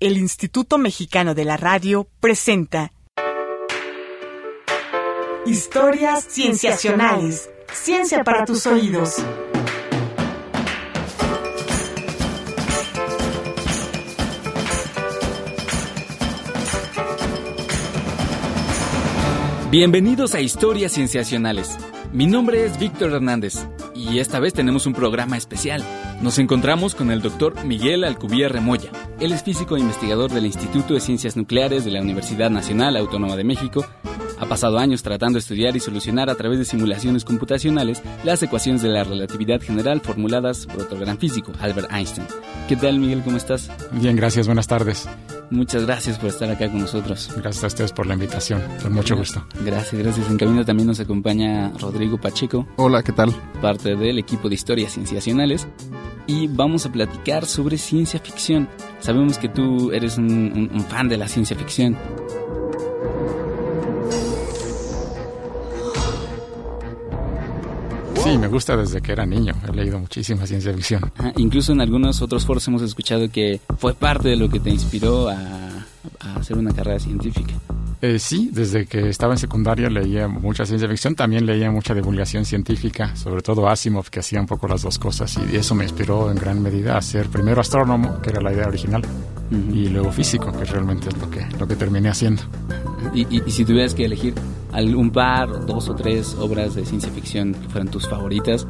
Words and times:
el 0.00 0.18
Instituto 0.18 0.78
Mexicano 0.78 1.34
de 1.34 1.44
la 1.44 1.56
Radio 1.56 2.06
presenta 2.20 2.92
Historias 5.46 6.26
Cienciacionales. 6.28 7.48
Ciencia 7.72 8.22
para 8.22 8.44
tus 8.44 8.66
oídos. 8.66 9.16
Bienvenidos 19.70 20.34
a 20.34 20.40
Historias 20.40 20.92
Cienciacionales. 20.92 21.76
Mi 22.12 22.26
nombre 22.26 22.64
es 22.64 22.78
Víctor 22.78 23.12
Hernández 23.12 23.66
y 24.10 24.20
esta 24.20 24.40
vez 24.40 24.52
tenemos 24.52 24.86
un 24.86 24.92
programa 24.92 25.36
especial. 25.36 25.84
Nos 26.22 26.38
encontramos 26.38 26.94
con 26.94 27.10
el 27.10 27.22
doctor 27.22 27.64
Miguel 27.64 28.04
Alcubierre 28.04 28.54
Remoya. 28.54 28.90
Él 29.20 29.32
es 29.32 29.42
físico 29.42 29.76
e 29.76 29.80
investigador 29.80 30.30
del 30.30 30.46
Instituto 30.46 30.94
de 30.94 31.00
Ciencias 31.00 31.36
Nucleares 31.36 31.84
de 31.84 31.90
la 31.90 32.00
Universidad 32.00 32.50
Nacional 32.50 32.96
Autónoma 32.96 33.36
de 33.36 33.44
México. 33.44 33.84
Ha 34.38 34.46
pasado 34.46 34.78
años 34.78 35.02
tratando 35.02 35.36
de 35.36 35.40
estudiar 35.40 35.76
y 35.76 35.80
solucionar 35.80 36.28
a 36.28 36.34
través 36.34 36.58
de 36.58 36.64
simulaciones 36.64 37.24
computacionales 37.24 38.02
las 38.22 38.42
ecuaciones 38.42 38.82
de 38.82 38.88
la 38.88 39.04
relatividad 39.04 39.60
general 39.60 40.00
formuladas 40.00 40.66
por 40.66 40.82
otro 40.82 40.98
gran 40.98 41.18
físico, 41.18 41.52
Albert 41.60 41.90
Einstein. 41.90 42.26
¿Qué 42.68 42.76
tal, 42.76 42.98
Miguel? 42.98 43.22
¿Cómo 43.22 43.36
estás? 43.36 43.70
Bien, 43.92 44.16
gracias. 44.16 44.46
Buenas 44.46 44.66
tardes. 44.66 45.08
Muchas 45.50 45.86
gracias 45.86 46.18
por 46.18 46.28
estar 46.28 46.50
acá 46.50 46.68
con 46.68 46.80
nosotros. 46.80 47.30
Gracias 47.36 47.64
a 47.64 47.66
ustedes 47.68 47.92
por 47.92 48.06
la 48.06 48.14
invitación. 48.14 48.62
Con 48.82 48.92
mucho 48.92 49.16
gusto. 49.16 49.44
Gracias, 49.64 50.02
gracias. 50.02 50.28
En 50.28 50.36
camino 50.36 50.64
también 50.64 50.88
nos 50.88 51.00
acompaña 51.00 51.72
Rodrigo 51.78 52.18
Pacheco. 52.18 52.66
Hola, 52.76 53.02
¿qué 53.02 53.12
tal? 53.12 53.32
Parte 53.60 53.94
del 53.94 54.18
equipo 54.18 54.48
de 54.48 54.56
historias 54.56 54.92
cienciacionales. 54.92 55.66
Y 56.26 56.48
vamos 56.48 56.86
a 56.86 56.92
platicar 56.92 57.46
sobre 57.46 57.78
ciencia 57.78 58.18
ficción. 58.18 58.68
Sabemos 58.98 59.38
que 59.38 59.48
tú 59.48 59.92
eres 59.92 60.18
un, 60.18 60.70
un 60.72 60.84
fan 60.84 61.08
de 61.08 61.16
la 61.16 61.28
ciencia 61.28 61.56
ficción. 61.56 61.96
Sí, 68.26 68.38
me 68.38 68.48
gusta 68.48 68.76
desde 68.76 69.00
que 69.00 69.12
era 69.12 69.24
niño. 69.24 69.54
He 69.68 69.72
leído 69.74 70.00
muchísima 70.00 70.46
ciencia 70.46 70.72
ficción. 70.74 71.12
Ajá, 71.16 71.32
incluso 71.36 71.72
en 71.72 71.80
algunos 71.80 72.20
otros 72.22 72.44
foros 72.44 72.66
hemos 72.66 72.82
escuchado 72.82 73.30
que 73.30 73.60
fue 73.78 73.94
parte 73.94 74.28
de 74.28 74.36
lo 74.36 74.48
que 74.48 74.58
te 74.58 74.70
inspiró 74.70 75.28
a, 75.28 75.36
a 76.20 76.34
hacer 76.36 76.58
una 76.58 76.72
carrera 76.74 76.98
científica. 76.98 77.54
Eh, 78.02 78.18
sí, 78.18 78.50
desde 78.52 78.86
que 78.86 79.08
estaba 79.08 79.32
en 79.34 79.38
secundaria 79.38 79.88
leía 79.88 80.26
mucha 80.28 80.66
ciencia 80.66 80.88
ficción, 80.88 81.14
también 81.14 81.46
leía 81.46 81.70
mucha 81.70 81.94
divulgación 81.94 82.44
científica, 82.44 83.14
sobre 83.16 83.42
todo 83.42 83.68
Asimov, 83.68 84.10
que 84.10 84.20
hacía 84.20 84.40
un 84.40 84.46
poco 84.46 84.66
las 84.68 84.82
dos 84.82 84.98
cosas, 84.98 85.38
y 85.50 85.56
eso 85.56 85.74
me 85.74 85.84
inspiró 85.84 86.30
en 86.30 86.36
gran 86.36 86.60
medida 86.60 86.98
a 86.98 87.02
ser 87.02 87.28
primero 87.28 87.60
astrónomo, 87.60 88.20
que 88.20 88.30
era 88.30 88.42
la 88.42 88.52
idea 88.52 88.66
original, 88.66 89.02
Ujú. 89.50 89.74
y 89.74 89.88
luego 89.88 90.12
físico, 90.12 90.52
que 90.52 90.64
realmente 90.66 91.08
es 91.08 91.16
lo 91.16 91.30
que, 91.30 91.46
lo 91.58 91.66
que 91.66 91.74
terminé 91.76 92.10
haciendo. 92.10 92.42
Y, 93.14 93.22
y- 93.34 93.42
y 93.46 93.50
si 93.50 93.64
tuvieras 93.64 93.94
que 93.94 94.04
elegir 94.04 94.34
algún 94.76 95.10
par, 95.10 95.64
dos 95.66 95.88
o 95.88 95.94
tres 95.94 96.36
obras 96.38 96.74
de 96.74 96.84
ciencia 96.84 97.10
ficción 97.10 97.54
que 97.54 97.68
fueran 97.68 97.88
tus 97.88 98.06
favoritas, 98.08 98.66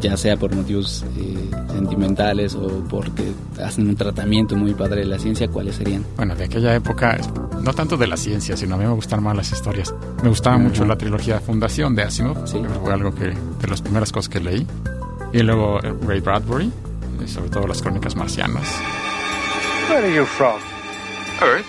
ya 0.00 0.16
sea 0.16 0.36
por 0.36 0.54
motivos 0.54 1.04
eh, 1.18 1.50
sentimentales 1.72 2.54
o 2.54 2.68
porque 2.88 3.32
hacen 3.62 3.88
un 3.88 3.96
tratamiento 3.96 4.54
muy 4.56 4.72
padre 4.74 5.00
de 5.00 5.06
la 5.06 5.18
ciencia, 5.18 5.48
¿cuáles 5.48 5.74
serían? 5.76 6.04
Bueno, 6.16 6.34
de 6.36 6.44
aquella 6.44 6.74
época, 6.74 7.18
no 7.60 7.72
tanto 7.74 7.96
de 7.96 8.06
la 8.06 8.16
ciencia, 8.16 8.56
sino 8.56 8.76
a 8.76 8.78
mí 8.78 8.84
me 8.84 8.92
gustan 8.92 9.22
más 9.22 9.36
las 9.36 9.50
historias. 9.52 9.92
Me 10.22 10.28
gustaba 10.28 10.56
Ajá. 10.56 10.64
mucho 10.64 10.84
la 10.84 10.96
trilogía 10.96 11.40
Fundación 11.40 11.94
de 11.96 12.02
Asimov, 12.04 12.46
Sí. 12.46 12.60
que 12.62 12.68
fue 12.68 12.92
algo 12.92 13.12
que 13.14 13.24
de 13.60 13.68
las 13.68 13.82
primeras 13.82 14.12
cosas 14.12 14.28
que 14.28 14.40
leí. 14.40 14.66
Y 15.32 15.40
luego 15.42 15.80
eh, 15.82 15.92
Ray 16.06 16.20
Bradbury, 16.20 16.70
y 17.24 17.28
sobre 17.28 17.50
todo 17.50 17.66
las 17.66 17.82
crónicas 17.82 18.14
marcianas. 18.14 18.64
Where 19.90 20.06
are 20.06 20.14
you 20.14 20.24
from? 20.24 20.54
Earth? 21.42 21.66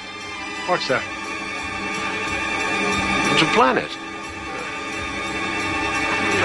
What's 0.69 0.87
that? 0.89 1.01
It's 3.41 3.49
a 3.49 3.53
planet. 3.53 3.87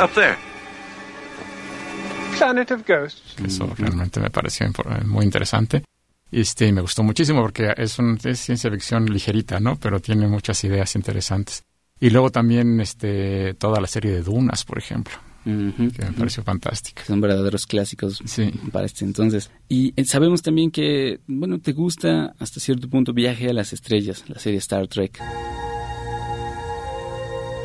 Up 0.00 0.12
there. 0.14 0.36
Planet 2.38 2.70
of 2.70 2.86
Ghosts. 2.86 3.34
Eso 3.44 3.72
realmente 3.76 4.20
me 4.20 4.30
pareció 4.30 4.68
muy 5.06 5.24
interesante. 5.24 5.82
Y 6.30 6.40
este, 6.42 6.72
me 6.72 6.82
gustó 6.82 7.02
muchísimo 7.02 7.42
porque 7.42 7.72
es, 7.76 7.98
un, 7.98 8.16
es 8.22 8.38
ciencia 8.38 8.70
ficción 8.70 9.06
ligerita, 9.06 9.58
¿no? 9.58 9.76
Pero 9.76 9.98
tiene 9.98 10.28
muchas 10.28 10.62
ideas 10.64 10.94
interesantes. 10.94 11.64
Y 12.00 12.10
luego 12.10 12.30
también 12.30 12.80
este, 12.80 13.54
toda 13.54 13.80
la 13.80 13.86
serie 13.88 14.12
de 14.12 14.22
Dunas, 14.22 14.64
por 14.64 14.78
ejemplo, 14.78 15.14
Ujú, 15.46 15.90
que 15.92 16.02
me 16.02 16.10
ujú. 16.10 16.18
pareció 16.18 16.42
fantástica. 16.44 17.04
Son 17.04 17.20
verdaderos 17.20 17.66
clásicos 17.66 18.20
Sí. 18.24 18.52
para 18.72 18.86
este 18.86 19.04
entonces. 19.04 19.50
Y 19.68 19.92
eh, 19.96 20.04
sabemos 20.04 20.42
también 20.42 20.70
que, 20.70 21.18
bueno, 21.26 21.58
te 21.60 21.72
gusta 21.72 22.34
hasta 22.38 22.60
cierto 22.60 22.88
punto 22.88 23.12
Viaje 23.12 23.50
a 23.50 23.52
las 23.52 23.72
Estrellas, 23.72 24.24
la 24.28 24.38
serie 24.38 24.58
Star 24.58 24.86
Trek. 24.86 25.20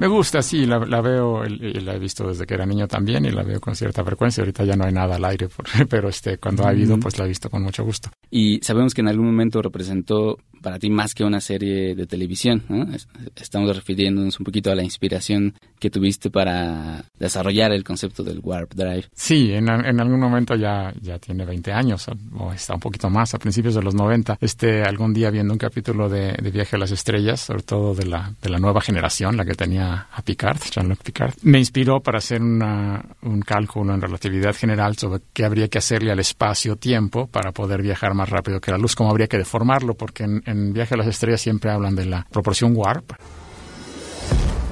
Me 0.00 0.06
gusta, 0.06 0.42
sí, 0.42 0.64
la, 0.64 0.78
la 0.78 1.00
veo 1.00 1.44
y 1.44 1.80
la 1.80 1.94
he 1.94 1.98
visto 1.98 2.28
desde 2.28 2.46
que 2.46 2.54
era 2.54 2.64
niño 2.64 2.86
también 2.86 3.24
y 3.24 3.30
la 3.32 3.42
veo 3.42 3.60
con 3.60 3.74
cierta 3.74 4.04
frecuencia. 4.04 4.42
Ahorita 4.42 4.64
ya 4.64 4.76
no 4.76 4.84
hay 4.84 4.92
nada 4.92 5.16
al 5.16 5.24
aire, 5.24 5.48
pero 5.90 6.08
este, 6.08 6.38
cuando 6.38 6.64
ha 6.64 6.68
habido, 6.70 6.98
pues 7.00 7.18
la 7.18 7.24
he 7.24 7.28
visto 7.28 7.50
con 7.50 7.62
mucho 7.64 7.82
gusto. 7.84 8.08
Y 8.30 8.60
sabemos 8.62 8.94
que 8.94 9.00
en 9.00 9.08
algún 9.08 9.26
momento 9.26 9.60
representó 9.60 10.38
para 10.62 10.78
ti 10.78 10.90
más 10.90 11.14
que 11.14 11.24
una 11.24 11.40
serie 11.40 11.94
de 11.96 12.06
televisión. 12.06 12.62
¿no? 12.68 12.92
Es- 12.94 13.08
Estamos 13.36 13.74
refiriéndonos 13.74 14.38
un 14.38 14.44
poquito 14.44 14.70
a 14.70 14.74
la 14.76 14.82
inspiración 14.84 15.54
que 15.80 15.90
tuviste 15.90 16.30
para 16.30 17.04
desarrollar 17.18 17.72
el 17.72 17.82
concepto 17.84 18.22
del 18.22 18.40
Warp 18.42 18.74
Drive. 18.74 19.04
Sí, 19.14 19.52
en, 19.52 19.68
en 19.68 20.00
algún 20.00 20.20
momento 20.20 20.54
ya, 20.56 20.92
ya 21.00 21.18
tiene 21.18 21.44
20 21.44 21.72
años, 21.72 22.06
o, 22.08 22.14
o 22.44 22.52
está 22.52 22.74
un 22.74 22.80
poquito 22.80 23.08
más, 23.10 23.34
a 23.34 23.38
principios 23.38 23.74
de 23.74 23.82
los 23.82 23.94
90. 23.94 24.38
Este, 24.40 24.82
algún 24.82 25.12
día 25.12 25.30
viendo 25.30 25.52
un 25.52 25.58
capítulo 25.58 26.08
de, 26.08 26.32
de 26.32 26.50
Viaje 26.50 26.76
a 26.76 26.78
las 26.78 26.90
Estrellas, 26.90 27.40
sobre 27.40 27.62
todo 27.62 27.94
de 27.94 28.06
la, 28.06 28.32
de 28.42 28.48
la 28.50 28.58
nueva 28.58 28.80
generación, 28.80 29.36
la 29.36 29.44
que 29.44 29.54
tenía 29.54 29.87
a 29.92 30.22
Picard, 30.22 30.58
Jean-Luc 30.70 31.02
Picard, 31.02 31.34
me 31.42 31.58
inspiró 31.58 32.00
para 32.00 32.18
hacer 32.18 32.40
una, 32.42 33.04
un 33.22 33.40
cálculo 33.40 33.94
en 33.94 34.00
relatividad 34.00 34.54
general 34.54 34.96
sobre 34.96 35.22
qué 35.32 35.44
habría 35.44 35.68
que 35.68 35.78
hacerle 35.78 36.12
al 36.12 36.20
espacio-tiempo 36.20 37.26
para 37.26 37.52
poder 37.52 37.82
viajar 37.82 38.14
más 38.14 38.28
rápido 38.28 38.60
que 38.60 38.70
la 38.70 38.78
luz, 38.78 38.94
cómo 38.94 39.10
habría 39.10 39.26
que 39.26 39.38
deformarlo, 39.38 39.94
porque 39.94 40.24
en, 40.24 40.42
en 40.46 40.72
Viaje 40.72 40.94
a 40.94 40.98
las 40.98 41.06
Estrellas 41.06 41.40
siempre 41.40 41.70
hablan 41.70 41.94
de 41.94 42.06
la 42.06 42.26
proporción 42.30 42.72
warp, 42.74 43.12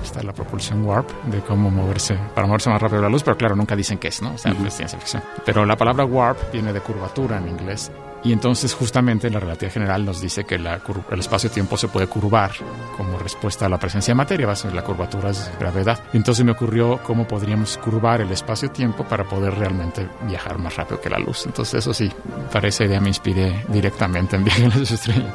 está 0.03 0.23
la 0.23 0.33
propulsión 0.33 0.85
warp, 0.85 1.11
de 1.25 1.41
cómo 1.41 1.71
moverse, 1.71 2.19
para 2.35 2.47
moverse 2.47 2.71
más 2.71 2.81
rápido 2.81 3.01
que 3.01 3.07
la 3.07 3.11
luz, 3.11 3.23
pero 3.23 3.37
claro, 3.37 3.57
nunca 3.57 3.77
dicen 3.77 3.99
qué 3.99 4.09
es, 4.09 4.23
¿no? 4.23 4.35
O 4.35 4.39
sea, 4.39 4.53
es 4.53 4.75
ciencia 4.75 4.99
ficción. 4.99 5.23
Pero 5.45 5.65
la 5.65 5.77
palabra 5.77 6.05
warp 6.05 6.53
viene 6.53 6.73
de 6.73 6.81
curvatura 6.81 7.39
en 7.39 7.49
inglés. 7.49 7.91
Y 8.25 8.33
entonces 8.33 8.75
justamente 8.75 9.31
la 9.31 9.39
relatividad 9.41 9.73
general 9.75 10.05
nos 10.05 10.21
dice 10.21 10.45
que 10.45 10.59
la 10.59 10.81
el 11.11 11.21
espacio-tiempo 11.21 11.77
se 11.77 11.89
puede 11.89 12.07
curvar 12.07 12.51
como 12.97 13.19
respuesta 13.19 13.67
a 13.67 13.69
la 13.69 13.79
presencia 13.79 14.13
de 14.13 14.17
materia, 14.17 14.47
base- 14.47 14.71
la 14.73 14.83
curvatura 14.83 15.31
es 15.31 15.51
gravedad. 15.61 16.01
Y 16.13 16.17
entonces 16.17 16.45
me 16.45 16.53
ocurrió 16.53 16.99
cómo 17.05 17.27
podríamos 17.29 17.77
curvar 17.79 18.21
el 18.21 18.31
espacio-tiempo 18.33 19.05
para 19.05 19.25
poder 19.25 19.55
realmente 19.55 20.09
viajar 20.29 20.59
más 20.59 20.75
rápido 20.77 21.01
que 21.01 21.11
la 21.11 21.19
luz. 21.19 21.45
Entonces 21.47 21.75
eso 21.75 21.95
sí, 21.95 22.11
para 22.53 22.69
esa 22.69 22.85
idea 22.85 23.01
me 23.01 23.09
inspiré 23.09 23.65
directamente 23.69 24.37
en 24.37 24.45
Viaje 24.45 24.65
a 24.67 24.69
las 24.77 24.91
Estrellas. 24.91 25.33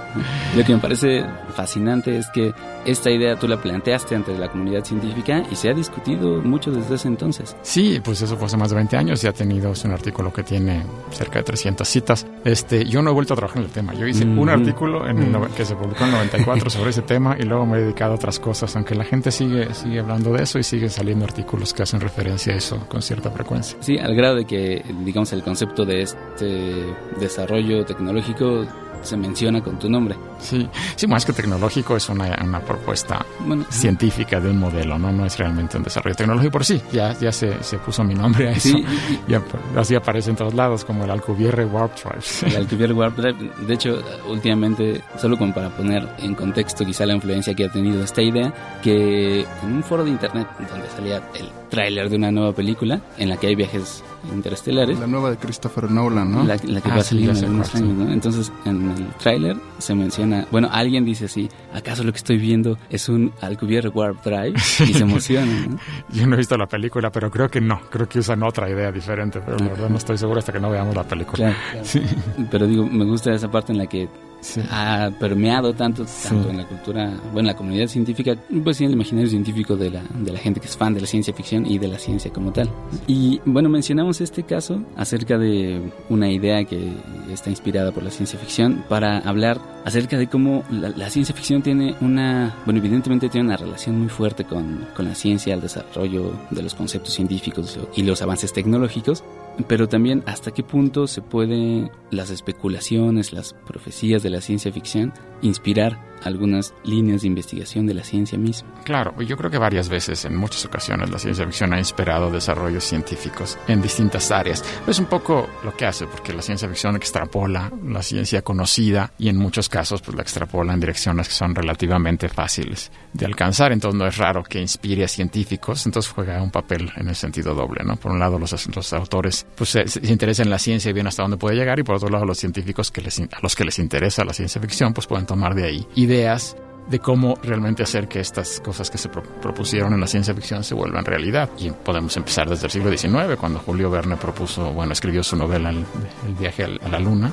Lo 0.56 0.64
que 0.66 0.74
me 0.74 0.80
parece 0.80 1.24
fascinante 1.56 2.18
es 2.18 2.28
que 2.34 2.54
esta 2.86 3.12
idea 3.12 3.36
tú 3.38 3.48
la 3.48 3.62
planteaste 3.62 4.16
ante 4.16 4.36
la 4.38 4.50
comunidad 4.50 4.84
científica 4.84 5.44
y 5.52 5.56
se 5.56 5.70
ha 5.70 5.74
discutido 5.74 6.42
mucho 6.42 6.72
desde 6.72 6.96
ese 6.96 7.08
entonces. 7.08 7.56
Sí, 7.62 8.02
pues 8.04 8.22
eso 8.22 8.36
fue 8.38 8.48
hace 8.48 8.58
más 8.58 8.70
de 8.72 8.76
20 8.78 8.98
años. 8.98 9.22
Ya 9.22 9.30
ha 9.30 9.34
tenido 9.34 9.72
es 9.72 9.84
un 9.86 9.92
artículo 9.92 10.34
que 10.34 10.44
tiene 10.44 10.84
cerca 11.12 11.40
de 11.40 11.44
300 11.44 11.88
citas. 11.88 12.26
Este, 12.44 12.71
yo 12.86 13.02
no 13.02 13.12
he 13.12 13.14
vuelto 13.14 13.34
a 13.34 13.38
trabajar 13.38 13.60
en 13.60 13.66
el 13.66 13.72
tema. 13.72 13.94
Yo 13.94 14.08
hice 14.08 14.24
un 14.26 14.38
Ujú. 14.40 14.50
artículo 14.50 15.08
en 15.08 15.20
el 15.20 15.32
nove- 15.34 15.50
que 15.54 15.66
se 15.66 15.76
publicó 15.76 16.04
en 16.04 16.10
el 16.10 16.16
94 16.16 16.70
sobre 16.70 16.90
ese 16.92 17.02
tema 17.02 17.36
y 17.40 17.44
luego 17.44 17.66
me 17.66 17.78
he 17.78 17.82
dedicado 17.82 18.14
a 18.14 18.16
otras 18.16 18.40
cosas, 18.40 18.76
aunque 18.76 18.96
la 18.96 19.04
gente 19.04 19.32
sigue, 19.32 19.74
sigue 19.74 20.00
hablando 20.00 20.32
de 20.34 20.44
eso 20.44 20.60
y 20.60 20.64
siguen 20.64 20.90
saliendo 20.90 21.26
artículos 21.26 21.74
que 21.74 21.84
hacen 21.84 22.00
referencia 22.02 22.54
a 22.54 22.58
eso 22.58 22.86
con 22.88 23.02
cierta 23.02 23.30
frecuencia. 23.32 23.78
Sí, 23.82 23.98
al 23.98 24.16
grado 24.16 24.36
de 24.36 24.46
que, 24.46 24.84
digamos, 25.04 25.32
el 25.34 25.44
concepto 25.44 25.86
de 25.86 26.02
este 26.04 26.86
desarrollo 27.20 27.86
tecnológico 27.86 28.66
se 29.04 29.18
menciona 29.18 29.62
con 29.62 29.78
tu 29.80 29.90
nombre. 29.90 30.16
Sí, 30.40 30.68
sí, 30.96 31.08
más 31.08 31.24
que 31.26 31.34
tecnológico 31.34 31.96
es 31.96 32.10
una, 32.10 32.36
una 32.44 32.60
propuesta 32.62 33.24
Bueno, 33.46 33.64
científica 33.70 34.40
de 34.40 34.50
un 34.50 34.60
modelo, 34.60 34.98
¿no? 34.98 35.12
No 35.12 35.26
es 35.26 35.38
realmente 35.38 35.78
un 35.78 35.84
desarrollo 35.84 36.16
tecnológico 36.16 36.52
por 36.52 36.66
sí. 36.66 36.82
Ya, 36.92 37.14
ya 37.20 37.32
se, 37.32 37.64
se 37.64 37.78
puso 37.78 38.04
mi 38.04 38.14
nombre 38.16 38.50
a 38.50 38.52
eso. 38.54 38.70
Sí. 38.70 38.86
Y 39.28 39.34
así 39.78 39.96
aparece 39.96 40.32
en 40.32 40.36
todos 40.36 40.54
lados, 40.54 40.84
como 40.84 41.04
el 41.04 41.12
Alcubierre 41.12 41.66
Warp 41.66 41.94
Drive. 41.96 42.26
El 42.56 42.56
Alcubierre 42.58 42.94
Warp 42.94 43.16
Drive, 43.18 43.52
de 43.68 43.74
hecho, 43.74 44.02
últimamente, 44.28 45.02
solo 45.20 45.38
como 45.38 45.54
para 45.54 45.70
poner 45.70 46.08
en 46.20 46.34
contexto 46.36 46.84
quizá 46.86 47.06
la 47.06 47.14
influencia 47.14 47.54
que 47.54 47.66
ha 47.66 47.72
tenido 47.72 48.04
esta 48.04 48.22
idea, 48.22 48.52
que 48.82 49.42
en 49.42 49.74
un 49.74 49.84
foro 49.84 50.04
de 50.04 50.10
internet 50.10 50.48
donde 50.70 50.90
salía 50.90 51.18
el 51.40 51.50
tráiler 51.70 52.10
de 52.10 52.16
una 52.18 52.32
nueva 52.32 52.52
película 52.54 53.00
en 53.18 53.30
la 53.30 53.38
que 53.38 53.48
hay 53.48 53.56
viajes 53.56 54.04
interestelares, 54.34 55.00
La 55.00 55.08
nueva 55.08 55.32
de 55.32 55.38
Christopher 55.38 55.90
Nolan, 55.90 56.32
¿no? 56.32 56.44
la, 56.44 56.56
la 56.64 56.82
que 56.82 56.90
Ah, 56.92 56.96
va 56.96 57.02
a 57.02 57.04
salir 57.04 57.30
en 57.30 57.38
algunos 57.38 57.74
años, 57.76 57.94
¿no? 57.94 58.12
Entonces, 58.12 58.52
en 58.66 58.91
el 58.98 59.08
tráiler 59.16 59.58
se 59.78 59.96
menciona, 59.96 60.46
bueno, 60.52 60.70
alguien 60.72 61.06
dice 61.06 61.26
así, 61.26 61.50
¿acaso 61.74 62.04
lo 62.04 62.12
que 62.12 62.18
estoy 62.18 62.38
viendo 62.38 62.78
es 62.90 63.10
un 63.10 63.32
Alcubierre 63.42 63.90
Warp 63.90 64.24
Drive? 64.24 64.54
Y 64.80 64.94
se 64.94 65.04
emociona, 65.04 65.68
¿no? 65.68 65.78
Yo 66.10 66.28
no 66.28 66.36
he 66.36 66.38
visto 66.38 66.58
la 66.58 66.68
película, 66.68 67.12
pero 67.12 67.30
creo 67.30 67.50
que 67.50 67.62
no. 67.62 67.82
Creo 67.90 68.08
que 68.08 68.20
usan 68.20 68.44
otra 68.44 68.70
idea 68.70 68.92
diferente, 68.92 69.40
pero 69.46 69.58
la 69.58 69.70
verdad 69.70 69.90
no 69.90 69.98
estoy 69.98 70.18
seguro 70.18 70.40
hasta 70.40 70.52
que 70.52 70.60
no 70.60 70.70
veamos 70.70 70.96
la 70.96 71.04
película. 71.04 71.56
Claro. 71.72 71.86
Sí, 71.86 72.02
Pero 72.50 72.68
digo, 72.68 72.86
me 72.86 73.06
gusta 73.06 73.34
esa 73.34 73.50
parte 73.50 73.72
en 73.72 73.78
la 73.78 73.88
que 73.88 74.08
sí. 74.42 74.62
ha 74.70 75.10
permeado 75.20 75.74
tanto, 75.74 76.04
tanto 76.06 76.44
Sí. 76.44 76.50
en 76.50 76.58
la 76.58 76.68
cultura, 76.68 77.06
bueno, 77.32 77.40
en 77.40 77.46
la 77.48 77.56
comunidad 77.56 77.88
científica, 77.88 78.36
pues 78.64 78.78
sí, 78.78 78.84
en 78.84 78.90
el 78.92 78.96
imaginario 78.96 79.30
científico 79.30 79.76
de 79.76 79.90
la, 79.92 80.04
de 80.14 80.32
la 80.32 80.40
gente 80.40 80.60
que 80.60 80.68
es 80.68 80.76
fan 80.78 80.94
de 80.94 81.02
la 81.02 81.08
ciencia 81.08 81.34
ficción 81.34 81.66
y 81.66 81.78
de 81.80 81.88
la 81.88 81.98
ciencia 81.98 82.32
como 82.32 82.52
tal. 82.52 82.70
Y 83.08 83.40
bueno, 83.46 83.70
mencionamos 83.70 84.22
este 84.22 84.44
caso 84.44 84.82
acerca 84.98 85.38
de 85.38 85.82
una 86.10 86.30
idea 86.30 86.64
que 86.66 86.92
está 87.32 87.50
inspirada 87.50 87.92
por 87.92 88.04
la 88.04 88.12
ciencia 88.12 88.38
ficción 88.40 88.84
para 88.90 89.20
hablar 89.20 89.60
acerca 89.86 90.18
de 90.18 90.28
cómo 90.28 90.64
la, 90.70 90.90
la 90.90 91.10
ciencia 91.10 91.34
ficción 91.36 91.62
tiene 91.62 91.96
una, 92.02 92.56
bueno, 92.66 92.80
evidentemente 92.80 93.30
tiene 93.30 93.48
una 93.48 93.58
relación 93.58 94.00
muy 94.00 94.10
fuerte 94.10 94.44
con, 94.44 94.86
con 94.96 95.06
la 95.06 95.16
ciencia, 95.16 95.54
el 95.54 95.62
desarrollo 95.62 96.34
de 96.52 96.62
los 96.62 96.76
conceptos 96.76 97.14
científicos 97.14 97.80
y 97.96 98.04
los 98.04 98.22
avances 98.22 98.54
tecnológicos, 98.54 99.24
pero 99.68 99.88
también 99.88 100.24
hasta 100.26 100.52
qué 100.52 100.64
punto 100.64 101.08
se 101.08 101.22
puede 101.22 101.92
las 102.10 102.30
especulaciones, 102.30 103.34
las 103.34 103.54
profecías 103.54 104.24
de 104.24 104.30
la 104.30 104.42
ciencia 104.42 104.72
ficción 104.72 105.14
inspirar 105.42 106.11
algunas 106.24 106.74
líneas 106.84 107.22
de 107.22 107.28
investigación 107.28 107.86
de 107.86 107.94
la 107.94 108.04
ciencia 108.04 108.38
misma. 108.38 108.70
Claro, 108.84 109.20
yo 109.22 109.38
creo 109.38 109.52
que 109.52 109.58
varias 109.58 109.90
veces, 109.90 110.26
en 110.26 110.36
muchas 110.36 110.66
ocasiones, 110.66 111.10
la 111.10 111.20
ciencia 111.20 111.46
ficción 111.46 111.74
ha 111.74 111.80
inspirado 111.80 112.32
desarrollos 112.32 112.84
científicos 112.84 113.58
en 113.68 113.82
distintas 113.82 114.32
áreas. 114.32 114.64
Es 114.88 115.00
un 115.00 115.06
poco 115.06 115.48
lo 115.64 115.76
que 115.76 115.86
hace, 115.86 116.08
porque 116.08 116.34
la 116.34 116.42
ciencia 116.42 116.68
ficción 116.68 116.96
extrapola 116.96 117.72
la 117.86 118.02
ciencia 118.02 118.42
conocida 118.42 119.14
y 119.18 119.30
en 119.30 119.38
muchos 119.38 119.70
casos 119.70 120.02
pues 120.02 120.16
la 120.16 120.24
extrapola 120.24 120.74
en 120.74 120.80
direcciones 120.80 121.28
que 121.28 121.34
son 121.34 121.56
relativamente 121.56 122.30
fáciles 122.30 122.92
de 123.14 123.26
alcanzar. 123.26 123.72
Entonces 123.72 124.00
no 124.00 124.08
es 124.08 124.18
raro 124.18 124.44
que 124.44 124.60
inspire 124.60 125.04
a 125.04 125.08
científicos, 125.08 125.86
entonces 125.86 126.12
juega 126.12 126.42
un 126.42 126.52
papel 126.52 126.92
en 126.96 127.10
el 127.10 127.16
sentido 127.16 127.54
doble, 127.54 127.84
¿no? 127.84 127.96
Por 127.96 128.12
un 128.12 128.20
lado 128.20 128.40
los, 128.40 128.76
los 128.76 128.94
autores 128.94 129.46
pues 129.56 129.70
se, 129.70 129.88
se 129.88 130.00
interesan 130.08 130.48
en 130.48 130.52
la 130.52 130.60
ciencia 130.60 130.90
y 130.90 130.94
ven 130.94 131.08
hasta 131.08 131.24
dónde 131.24 131.38
puede 131.38 131.56
llegar 131.56 131.80
y 131.80 131.84
por 131.84 131.96
otro 131.96 132.10
lado 132.10 132.26
los 132.26 132.38
científicos 132.38 132.92
que 132.92 133.02
les, 133.02 133.20
a 133.20 133.40
los 133.42 133.56
que 133.56 133.66
les 133.66 133.80
interesa 133.80 134.24
la 134.24 134.34
ciencia 134.34 134.62
ficción 134.62 134.94
pues 134.94 135.08
pueden 135.08 135.26
tomar 135.26 135.56
de 135.56 135.66
ahí 135.66 135.88
ideas 136.12 136.56
de 136.90 137.00
cómo 137.00 137.36
realmente 137.42 137.84
hacer 137.84 138.08
que 138.10 138.20
estas 138.20 138.60
cosas 138.60 138.90
que 138.90 138.98
se 138.98 139.08
pro- 139.08 139.24
propusieron 139.24 139.94
en 139.94 140.02
la 140.02 140.08
ciencia 140.08 140.34
ficción 140.34 140.64
se 140.64 140.74
vuelvan 140.74 141.06
realidad. 141.06 141.50
Y 141.58 141.70
podemos 141.70 142.18
empezar 142.18 142.50
desde 142.50 142.66
el 142.66 142.72
siglo 142.72 142.90
XIX, 142.96 143.38
cuando 143.40 143.60
Julio 143.60 143.90
Verne 143.90 144.18
propuso, 144.18 144.74
bueno, 144.74 144.92
escribió 144.92 145.24
su 145.24 145.36
novela 145.38 145.70
El, 145.70 145.86
El 146.28 146.34
viaje 146.38 146.64
a 146.66 146.90
la 146.90 147.00
luna. 147.00 147.32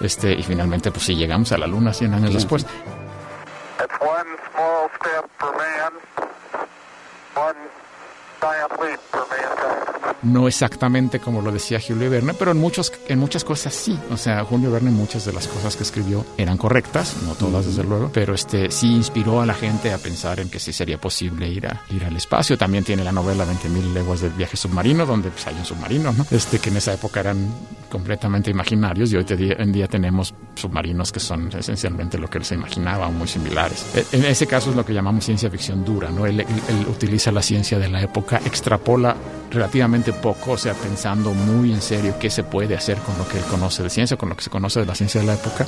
Este, 0.00 0.32
y 0.34 0.42
finalmente, 0.42 0.90
pues 0.90 1.04
sí, 1.04 1.14
llegamos 1.14 1.52
a 1.52 1.58
la 1.58 1.66
luna 1.66 1.92
100 1.94 2.12
años 2.14 2.34
después. 2.34 2.66
No 10.22 10.46
exactamente 10.46 11.18
como 11.18 11.42
lo 11.42 11.50
decía 11.50 11.80
Julio 11.84 12.08
Verne, 12.08 12.34
pero 12.34 12.52
en, 12.52 12.58
muchos, 12.58 12.92
en 13.08 13.18
muchas 13.18 13.42
cosas 13.44 13.74
sí. 13.74 13.98
O 14.10 14.16
sea, 14.16 14.44
Julio 14.44 14.70
Verne, 14.70 14.90
muchas 14.90 15.24
de 15.24 15.32
las 15.32 15.48
cosas 15.48 15.74
que 15.76 15.82
escribió 15.82 16.24
eran 16.38 16.56
correctas, 16.58 17.16
no 17.26 17.34
todas 17.34 17.66
desde 17.66 17.82
luego, 17.84 18.10
pero 18.12 18.34
este 18.34 18.70
sí 18.70 18.86
inspiró 18.94 19.40
a 19.40 19.46
la 19.46 19.54
gente 19.54 19.92
a 19.92 19.98
pensar 19.98 20.38
en 20.40 20.48
que 20.48 20.60
sí 20.60 20.72
sería 20.72 20.98
posible 21.00 21.48
ir, 21.48 21.66
a, 21.66 21.82
ir 21.90 22.04
al 22.04 22.16
espacio. 22.16 22.56
También 22.56 22.84
tiene 22.84 23.02
la 23.04 23.12
novela 23.12 23.44
20.000 23.44 23.92
leguas 23.92 24.20
del 24.20 24.30
viaje 24.32 24.56
submarino, 24.56 25.04
donde 25.06 25.30
pues, 25.30 25.46
hay 25.46 25.54
un 25.56 25.64
submarino, 25.64 26.12
¿no? 26.12 26.24
Este, 26.30 26.58
que 26.58 26.70
en 26.70 26.76
esa 26.76 26.92
época 26.94 27.20
eran 27.20 27.52
completamente 27.90 28.50
imaginarios 28.50 29.12
y 29.12 29.16
hoy 29.16 29.26
en 29.28 29.72
día 29.72 29.86
tenemos 29.88 30.34
submarinos 30.54 31.12
que 31.12 31.20
son 31.20 31.50
esencialmente 31.56 32.16
lo 32.16 32.28
que 32.30 32.38
él 32.38 32.44
se 32.44 32.54
imaginaba 32.54 33.08
o 33.08 33.12
muy 33.12 33.28
similares. 33.28 33.84
E- 33.94 34.06
En 34.12 34.24
ese 34.24 34.46
caso 34.46 34.70
es 34.70 34.76
lo 34.76 34.84
que 34.86 34.94
llamamos 34.94 35.24
ciencia 35.24 35.50
ficción 35.50 35.84
dura, 35.84 36.10
¿no? 36.10 36.24
Él, 36.26 36.40
él- 36.40 36.46
él 36.68 36.86
utiliza 36.88 37.30
la 37.32 37.42
ciencia 37.42 37.78
de 37.78 37.88
la 37.88 38.00
época, 38.00 38.40
extrapola 38.46 39.14
relativamente 39.52 40.12
poco, 40.12 40.52
o 40.52 40.56
sea, 40.56 40.74
pensando 40.74 41.32
muy 41.32 41.72
en 41.72 41.82
serio 41.82 42.14
qué 42.18 42.30
se 42.30 42.42
puede 42.42 42.74
hacer 42.74 42.98
con 42.98 43.16
lo 43.18 43.28
que 43.28 43.38
él 43.38 43.44
conoce 43.44 43.82
de 43.82 43.90
ciencia, 43.90 44.16
con 44.16 44.28
lo 44.28 44.36
que 44.36 44.42
se 44.42 44.50
conoce 44.50 44.80
de 44.80 44.86
la 44.86 44.94
ciencia 44.94 45.20
de 45.20 45.26
la 45.26 45.34
época, 45.34 45.66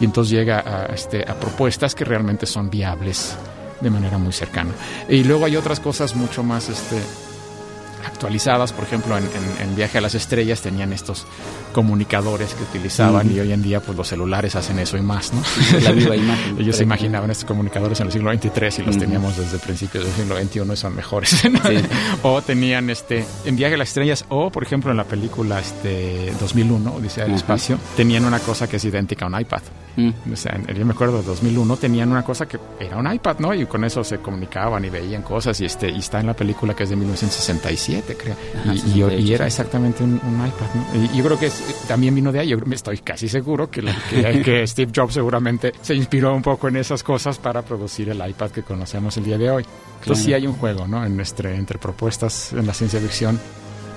y 0.00 0.04
entonces 0.04 0.32
llega 0.32 0.60
a, 0.60 0.86
este, 0.86 1.22
a 1.28 1.34
propuestas 1.34 1.94
que 1.94 2.04
realmente 2.04 2.46
son 2.46 2.70
viables 2.70 3.36
de 3.80 3.90
manera 3.90 4.18
muy 4.18 4.32
cercana. 4.32 4.70
Y 5.08 5.24
luego 5.24 5.44
hay 5.44 5.56
otras 5.56 5.80
cosas 5.80 6.16
mucho 6.16 6.42
más 6.42 6.68
este, 6.68 6.96
actualizadas, 8.06 8.72
por 8.72 8.84
ejemplo, 8.84 9.16
en, 9.18 9.24
en- 9.24 9.68
en 9.68 9.76
Viaje 9.76 9.98
a 9.98 10.00
las 10.00 10.14
Estrellas 10.14 10.60
tenían 10.62 10.92
estos 10.92 11.26
comunicadores 11.72 12.54
que 12.54 12.62
utilizaban 12.62 13.30
y 13.34 13.38
hoy 13.40 13.52
en 13.52 13.62
día 13.62 13.80
pues 13.80 13.96
los 13.96 14.08
celulares 14.08 14.56
hacen 14.56 14.78
eso 14.78 14.96
y 14.96 15.02
más, 15.02 15.32
¿no? 15.32 15.42
La 15.82 15.92
viva 15.92 16.16
imagen. 16.24 16.56
Ellos 16.58 16.76
se 16.76 16.84
imaginaban 16.84 17.30
estos 17.30 17.44
comunicadores 17.44 18.00
en 18.00 18.06
el 18.06 18.12
siglo 18.12 18.32
XXIII 18.32 18.82
y 18.82 18.86
los 18.86 18.98
teníamos 18.98 19.36
desde 19.36 19.58
principios 19.58 20.04
del 20.04 20.12
siglo 20.14 20.36
XXI 20.36 20.72
y 20.72 20.76
son 20.76 20.96
mejores. 20.96 21.44
¿no? 21.50 21.58
Sí. 21.68 21.76
o 22.22 22.40
tenían 22.42 22.88
este 22.90 23.24
en 23.44 23.56
Viaje 23.56 23.74
a 23.74 23.78
las 23.78 23.88
Estrellas 23.88 24.24
o 24.28 24.50
por 24.50 24.62
ejemplo 24.62 24.90
en 24.90 24.96
la 24.96 25.04
película 25.04 25.60
este 25.60 26.32
2001 26.40 26.94
Odisea 26.94 27.24
del 27.24 27.32
Ajá. 27.34 27.40
Espacio 27.40 27.78
tenían 27.96 28.24
una 28.24 28.38
cosa 28.38 28.68
que 28.68 28.76
es 28.76 28.84
idéntica 28.84 29.26
a 29.26 29.28
un 29.28 29.40
iPad. 29.40 29.60
Mm. 29.96 30.32
O 30.32 30.36
sea, 30.36 30.54
en- 30.56 30.76
yo 30.76 30.84
me 30.84 30.92
acuerdo 30.92 31.18
de 31.18 31.24
2001 31.24 31.76
tenían 31.76 32.10
una 32.10 32.22
cosa 32.22 32.46
que 32.46 32.58
era 32.78 32.96
un 32.98 33.10
iPad, 33.12 33.38
¿no? 33.38 33.54
Y 33.54 33.64
con 33.66 33.82
eso 33.84 34.04
se 34.04 34.18
comunicaban 34.18 34.84
y 34.84 34.90
veían 34.90 35.22
cosas 35.22 35.58
y 35.60 35.64
este 35.64 35.90
y 35.90 35.98
está 36.00 36.20
en 36.20 36.26
la 36.26 36.34
película 36.34 36.74
que 36.74 36.82
es 36.84 36.90
de 36.90 36.96
1967, 36.96 38.16
creo. 38.16 38.36
Ajá, 38.60 38.74
y, 38.74 38.76
y- 38.76 38.80
68, 38.80 39.18
y 39.18 39.32
era 39.34 39.46
exactamente 39.46 40.04
un, 40.04 40.12
un 40.22 40.46
iPad, 40.46 40.66
¿no? 40.74 41.04
Y 41.12 41.16
yo 41.18 41.24
creo 41.24 41.38
que 41.38 41.46
es- 41.46 41.62
también 41.88 42.14
vino 42.14 42.30
de 42.32 42.40
ahí. 42.40 42.48
Yo 42.48 42.58
estoy 42.70 42.98
casi 42.98 43.28
seguro 43.28 43.70
que, 43.70 43.82
que, 44.10 44.42
que 44.44 44.66
Steve 44.66 44.92
Jobs 44.94 45.14
seguramente 45.14 45.72
se 45.80 45.94
inspiró 45.94 46.34
un 46.34 46.42
poco 46.42 46.68
en 46.68 46.76
esas 46.76 47.02
cosas 47.02 47.38
para 47.38 47.62
producir 47.62 48.08
el 48.10 48.28
iPad 48.28 48.50
que 48.50 48.62
conocemos 48.62 49.16
el 49.16 49.24
día 49.24 49.38
de 49.38 49.50
hoy. 49.50 49.64
Entonces 50.00 50.24
sí 50.24 50.32
hay 50.34 50.46
un 50.46 50.52
juego, 50.54 50.86
¿no? 50.86 51.04
En 51.04 51.18
entre, 51.18 51.56
entre 51.56 51.78
propuestas 51.78 52.52
en 52.52 52.66
la 52.66 52.74
ciencia 52.74 53.00
ficción 53.00 53.40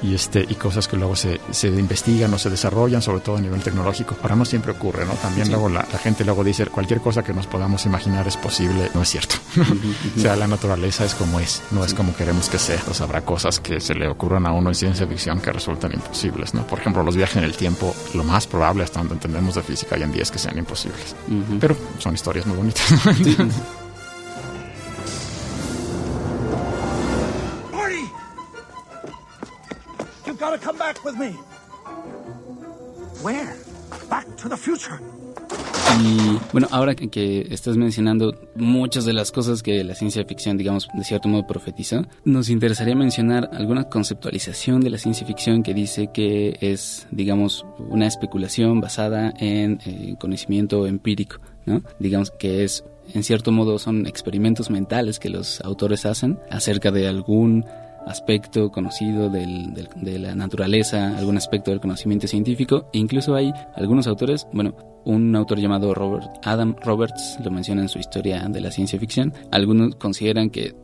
y 0.01 0.13
este 0.15 0.45
y 0.47 0.55
cosas 0.55 0.87
que 0.87 0.97
luego 0.97 1.15
se, 1.15 1.39
se 1.51 1.67
investigan 1.67 2.33
o 2.33 2.37
se 2.39 2.49
desarrollan, 2.49 3.01
sobre 3.01 3.19
todo 3.21 3.37
a 3.37 3.41
nivel 3.41 3.61
tecnológico. 3.61 4.15
Ahora 4.21 4.35
no 4.35 4.45
siempre 4.45 4.71
ocurre, 4.71 5.05
¿no? 5.05 5.13
También 5.13 5.47
Sí. 5.47 5.51
luego 5.51 5.69
la, 5.69 5.85
la 5.91 5.97
gente 5.99 6.23
luego 6.25 6.43
dice 6.43 6.65
cualquier 6.67 7.01
cosa 7.01 7.23
que 7.23 7.33
nos 7.33 7.47
podamos 7.47 7.85
imaginar 7.85 8.27
es 8.27 8.37
posible, 8.37 8.89
no 8.93 9.01
es 9.01 9.09
cierto. 9.09 9.35
o 10.17 10.19
sea, 10.19 10.35
la 10.35 10.47
naturaleza 10.47 11.05
es 11.05 11.15
como 11.15 11.39
es, 11.39 11.61
no 11.71 11.83
es 11.83 11.93
como 11.93 12.15
queremos 12.15 12.49
que 12.49 12.59
sea. 12.59 12.75
Entonces 12.75 13.01
habrá 13.01 13.21
cosas 13.21 13.59
que 13.59 13.79
se 13.79 13.93
le 13.95 14.07
ocurran 14.07 14.45
a 14.47 14.51
uno 14.53 14.69
en 14.69 14.75
ciencia 14.75 15.05
ficción 15.07 15.39
que 15.41 15.51
resultan 15.51 15.91
imposibles, 15.93 16.53
¿no? 16.53 16.65
Por 16.67 16.79
ejemplo, 16.79 17.03
los 17.03 17.15
viajes 17.15 17.37
en 17.37 17.43
el 17.43 17.55
tiempo, 17.55 17.95
lo 18.13 18.23
más 18.23 18.47
probable 18.47 18.83
hasta 18.83 18.99
donde 18.99 19.15
entendemos 19.15 19.55
de 19.55 19.63
física 19.63 19.95
hoy 19.95 20.03
en 20.03 20.11
día 20.11 20.23
es 20.23 20.31
que 20.31 20.39
sean 20.39 20.57
imposibles. 20.57 21.15
Pero 21.59 21.75
son 21.99 22.13
historias 22.15 22.45
muy 22.45 22.57
bonitas. 22.57 22.91
¿no? 23.05 23.49
Y 35.99 36.37
bueno, 36.51 36.67
ahora 36.71 36.95
que, 36.95 37.47
estás 37.49 37.75
mencionando 37.75 38.33
muchas 38.55 39.05
de 39.05 39.13
las 39.13 39.31
cosas 39.31 39.63
que 39.63 39.83
la 39.83 39.95
ciencia 39.95 40.23
ficción, 40.23 40.57
digamos, 40.57 40.87
de 40.93 41.03
cierto 41.03 41.27
modo 41.27 41.45
profetizó, 41.47 42.05
nos 42.23 42.49
interesaría 42.49 42.95
mencionar 42.95 43.49
alguna 43.53 43.85
conceptualización 43.85 44.81
de 44.81 44.91
la 44.91 44.97
ciencia 44.97 45.25
ficción 45.25 45.63
que 45.63 45.73
dice 45.73 46.11
que 46.13 46.57
es, 46.61 47.07
digamos, 47.11 47.65
una 47.79 48.07
especulación 48.07 48.81
basada 48.81 49.33
en 49.39 49.79
eh, 49.85 50.15
conocimiento 50.19 50.85
empírico, 50.87 51.37
¿no? 51.65 51.81
Digamos 51.99 52.31
que 52.31 52.63
es, 52.63 52.83
en 53.13 53.23
cierto 53.23 53.51
modo, 53.51 53.79
son 53.79 54.05
experimentos 54.07 54.69
mentales 54.69 55.19
que 55.19 55.29
los 55.29 55.59
autores 55.61 56.05
hacen 56.05 56.39
acerca 56.49 56.91
de 56.91 57.07
algún 57.07 57.65
aspecto 58.05 58.71
conocido 58.71 59.29
del- 59.29 59.73
de 59.95 60.19
la 60.19 60.35
naturaleza, 60.35 61.17
algún 61.17 61.37
aspecto 61.37 61.71
del 61.71 61.79
conocimiento 61.79 62.27
científico. 62.27 62.89
E 62.93 62.97
incluso 62.99 63.35
hay 63.35 63.53
algunos 63.75 64.07
autores, 64.07 64.47
bueno, 64.53 64.75
un 65.05 65.35
autor 65.35 65.59
llamado 65.59 65.93
Robert 65.93 66.27
Adam 66.43 66.75
Roberts 66.83 67.37
lo 67.43 67.51
menciona 67.51 67.81
en 67.83 67.89
su 67.89 67.99
historia 67.99 68.47
de 68.49 68.61
la 68.61 68.71
ciencia 68.71 68.99
ficción. 68.99 69.33
Algunos 69.51 69.95
consideran 69.95 70.49
que 70.49 70.75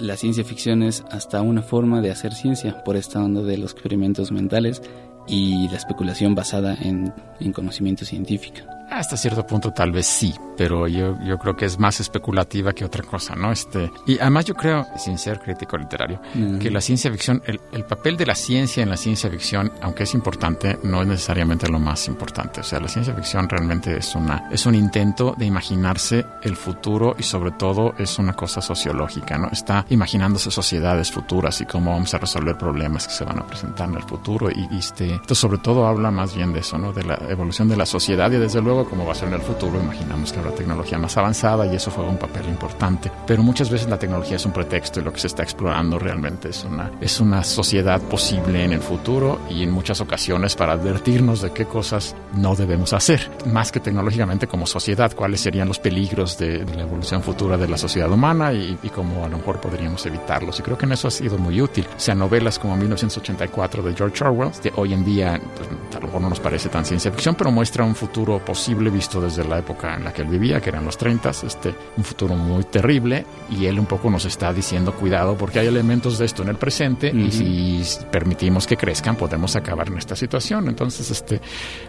la 0.00 0.16
ciencia 0.16 0.44
ficción 0.44 0.82
es 0.82 1.04
hasta 1.10 1.42
una 1.42 1.62
forma 1.62 2.00
de 2.00 2.10
hacer 2.10 2.32
ciencia 2.34 2.82
por 2.84 2.96
esta 2.96 3.22
onda 3.22 3.42
de 3.42 3.58
los 3.58 3.72
experimentos 3.72 4.32
mentales 4.32 4.82
y 5.28 5.68
la 5.68 5.76
especulación 5.76 6.34
basada 6.34 6.76
en 6.80 7.52
conocimiento 7.52 8.04
científico. 8.04 8.58
Hasta 8.92 9.16
cierto 9.16 9.46
punto 9.46 9.72
tal 9.72 9.90
vez 9.90 10.06
sí, 10.06 10.34
pero 10.56 10.86
yo, 10.86 11.18
yo 11.24 11.38
creo 11.38 11.56
que 11.56 11.64
es 11.64 11.78
más 11.78 11.98
especulativa 12.00 12.72
que 12.72 12.84
otra 12.84 13.02
cosa, 13.02 13.34
¿no? 13.34 13.50
Este, 13.50 13.90
y 14.06 14.18
además 14.18 14.44
yo 14.44 14.54
creo, 14.54 14.86
sin 14.96 15.16
ser 15.18 15.40
crítico 15.40 15.78
literario, 15.78 16.20
que 16.60 16.70
la 16.70 16.80
ciencia 16.80 17.10
ficción, 17.10 17.42
el, 17.46 17.58
el, 17.72 17.84
papel 17.84 18.16
de 18.16 18.26
la 18.26 18.34
ciencia 18.34 18.82
en 18.82 18.90
la 18.90 18.96
ciencia 18.96 19.30
ficción, 19.30 19.72
aunque 19.80 20.02
es 20.02 20.14
importante, 20.14 20.78
no 20.82 21.00
es 21.00 21.08
necesariamente 21.08 21.68
lo 21.68 21.78
más 21.78 22.06
importante. 22.06 22.60
O 22.60 22.64
sea, 22.64 22.80
la 22.80 22.88
ciencia 22.88 23.14
ficción 23.14 23.48
realmente 23.48 23.96
es, 23.96 24.14
una, 24.14 24.48
es 24.50 24.66
un 24.66 24.74
intento 24.74 25.34
de 25.36 25.46
imaginarse 25.46 26.26
el 26.42 26.54
futuro 26.56 27.16
y 27.18 27.22
sobre 27.22 27.52
todo 27.52 27.94
es 27.98 28.18
una 28.18 28.34
cosa 28.34 28.60
sociológica, 28.60 29.38
¿no? 29.38 29.48
Está 29.50 29.86
imaginándose 29.88 30.50
sociedades 30.50 31.10
futuras 31.10 31.60
y 31.60 31.66
cómo 31.66 31.92
vamos 31.92 32.12
a 32.14 32.18
resolver 32.18 32.56
problemas 32.58 33.08
que 33.08 33.14
se 33.14 33.24
van 33.24 33.38
a 33.38 33.46
presentar 33.46 33.88
en 33.88 33.96
el 33.96 34.02
futuro 34.02 34.50
y, 34.50 34.68
y 34.70 34.78
este, 34.78 35.14
esto 35.14 35.34
sobre 35.34 35.58
todo 35.58 35.86
habla 35.86 36.10
más 36.10 36.36
bien 36.36 36.52
de 36.52 36.60
eso, 36.60 36.76
¿no? 36.76 36.92
De 36.92 37.02
la 37.02 37.18
evolución 37.28 37.68
de 37.68 37.76
la 37.76 37.86
sociedad 37.86 38.30
y 38.30 38.36
desde 38.36 38.60
luego 38.60 38.81
como 38.88 39.04
va 39.04 39.12
a 39.12 39.14
ser 39.14 39.28
en 39.28 39.34
el 39.34 39.40
futuro, 39.40 39.80
imaginamos 39.80 40.32
que 40.32 40.38
habrá 40.38 40.52
tecnología 40.52 40.98
más 40.98 41.16
avanzada 41.16 41.66
y 41.66 41.76
eso 41.76 41.90
juega 41.90 42.10
un 42.10 42.18
papel 42.18 42.46
importante. 42.48 43.10
Pero 43.26 43.42
muchas 43.42 43.70
veces 43.70 43.88
la 43.88 43.98
tecnología 43.98 44.36
es 44.36 44.46
un 44.46 44.52
pretexto 44.52 45.00
y 45.00 45.04
lo 45.04 45.12
que 45.12 45.20
se 45.20 45.26
está 45.26 45.42
explorando 45.42 45.98
realmente 45.98 46.50
es 46.50 46.64
una, 46.64 46.90
es 47.00 47.20
una 47.20 47.44
sociedad 47.44 48.00
posible 48.00 48.64
en 48.64 48.72
el 48.72 48.80
futuro 48.80 49.40
y 49.50 49.62
en 49.62 49.70
muchas 49.70 50.00
ocasiones 50.00 50.56
para 50.56 50.72
advertirnos 50.72 51.42
de 51.42 51.52
qué 51.52 51.64
cosas 51.66 52.14
no 52.34 52.54
debemos 52.54 52.92
hacer, 52.92 53.30
más 53.46 53.72
que 53.72 53.80
tecnológicamente 53.80 54.46
como 54.46 54.66
sociedad, 54.66 55.12
cuáles 55.14 55.40
serían 55.40 55.68
los 55.68 55.78
peligros 55.78 56.38
de, 56.38 56.64
la 56.64 56.82
evolución 56.82 57.22
futura 57.22 57.56
de 57.56 57.68
la 57.68 57.76
sociedad 57.76 58.10
humana 58.10 58.52
y, 58.52 58.78
y, 58.82 58.88
cómo 58.88 59.24
a 59.24 59.28
lo 59.28 59.38
mejor 59.38 59.60
podríamos 59.60 60.04
evitarlos. 60.06 60.58
Y 60.60 60.62
creo 60.62 60.78
que 60.78 60.86
en 60.86 60.92
eso 60.92 61.08
ha 61.08 61.10
sido 61.10 61.38
muy 61.38 61.60
útil. 61.60 61.86
O 61.96 62.00
sea, 62.00 62.14
novelas 62.14 62.58
como 62.58 62.76
1984 62.76 63.82
de 63.82 63.94
George 63.94 64.24
Orwell, 64.24 64.50
de 64.62 64.72
hoy 64.76 64.92
en 64.92 65.04
día 65.04 65.40
pues, 65.56 65.68
a 65.96 66.00
lo 66.00 66.06
mejor 66.06 66.21
parece 66.52 66.68
tan 66.68 66.84
ciencia 66.84 67.10
ficción, 67.10 67.34
pero 67.34 67.50
muestra 67.50 67.82
un 67.82 67.94
futuro 67.94 68.38
posible 68.44 68.90
visto 68.90 69.22
desde 69.22 69.42
la 69.42 69.58
época 69.60 69.96
en 69.96 70.04
la 70.04 70.12
que 70.12 70.20
él 70.20 70.28
vivía, 70.28 70.60
que 70.60 70.68
eran 70.68 70.84
los 70.84 70.98
30, 70.98 71.30
este, 71.30 71.74
un 71.96 72.04
futuro 72.04 72.34
muy 72.34 72.64
terrible, 72.64 73.24
y 73.48 73.64
él 73.64 73.78
un 73.78 73.86
poco 73.86 74.10
nos 74.10 74.26
está 74.26 74.52
diciendo 74.52 74.92
cuidado 74.92 75.34
porque 75.34 75.60
hay 75.60 75.68
elementos 75.68 76.18
de 76.18 76.26
esto 76.26 76.42
en 76.42 76.50
el 76.50 76.56
presente 76.56 77.10
uh 77.10 77.14
-huh. 77.14 77.26
y 77.26 77.84
si 77.84 78.04
permitimos 78.10 78.66
que 78.66 78.76
crezcan 78.76 79.16
podemos 79.16 79.56
acabar 79.56 79.88
en 79.88 79.96
esta 79.96 80.14
situación. 80.14 80.68
Entonces, 80.68 81.10
este, 81.10 81.40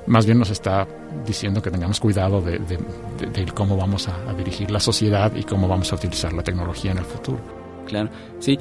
más 0.07 0.25
bien 0.25 0.39
nos 0.39 0.49
está 0.49 0.87
diciendo 1.25 1.61
que 1.61 1.69
tengamos 1.69 1.99
cuidado 1.99 2.39
de, 2.39 2.59
de, 2.59 2.79
de, 3.19 3.43
de 3.45 3.51
cómo 3.51 3.75
vamos 3.75 4.07
a, 4.07 4.15
a 4.29 4.33
dirigir 4.33 4.71
la 4.71 4.79
sociedad 4.79 5.35
y 5.35 5.43
cómo 5.43 5.67
vamos 5.67 5.91
a 5.91 5.95
utilizar 5.95 6.31
la 6.31 6.41
tecnología 6.41 6.91
en 6.91 6.99
el 6.99 7.05
futuro. 7.05 7.62
Claro, 7.85 8.09
sí, 8.39 8.57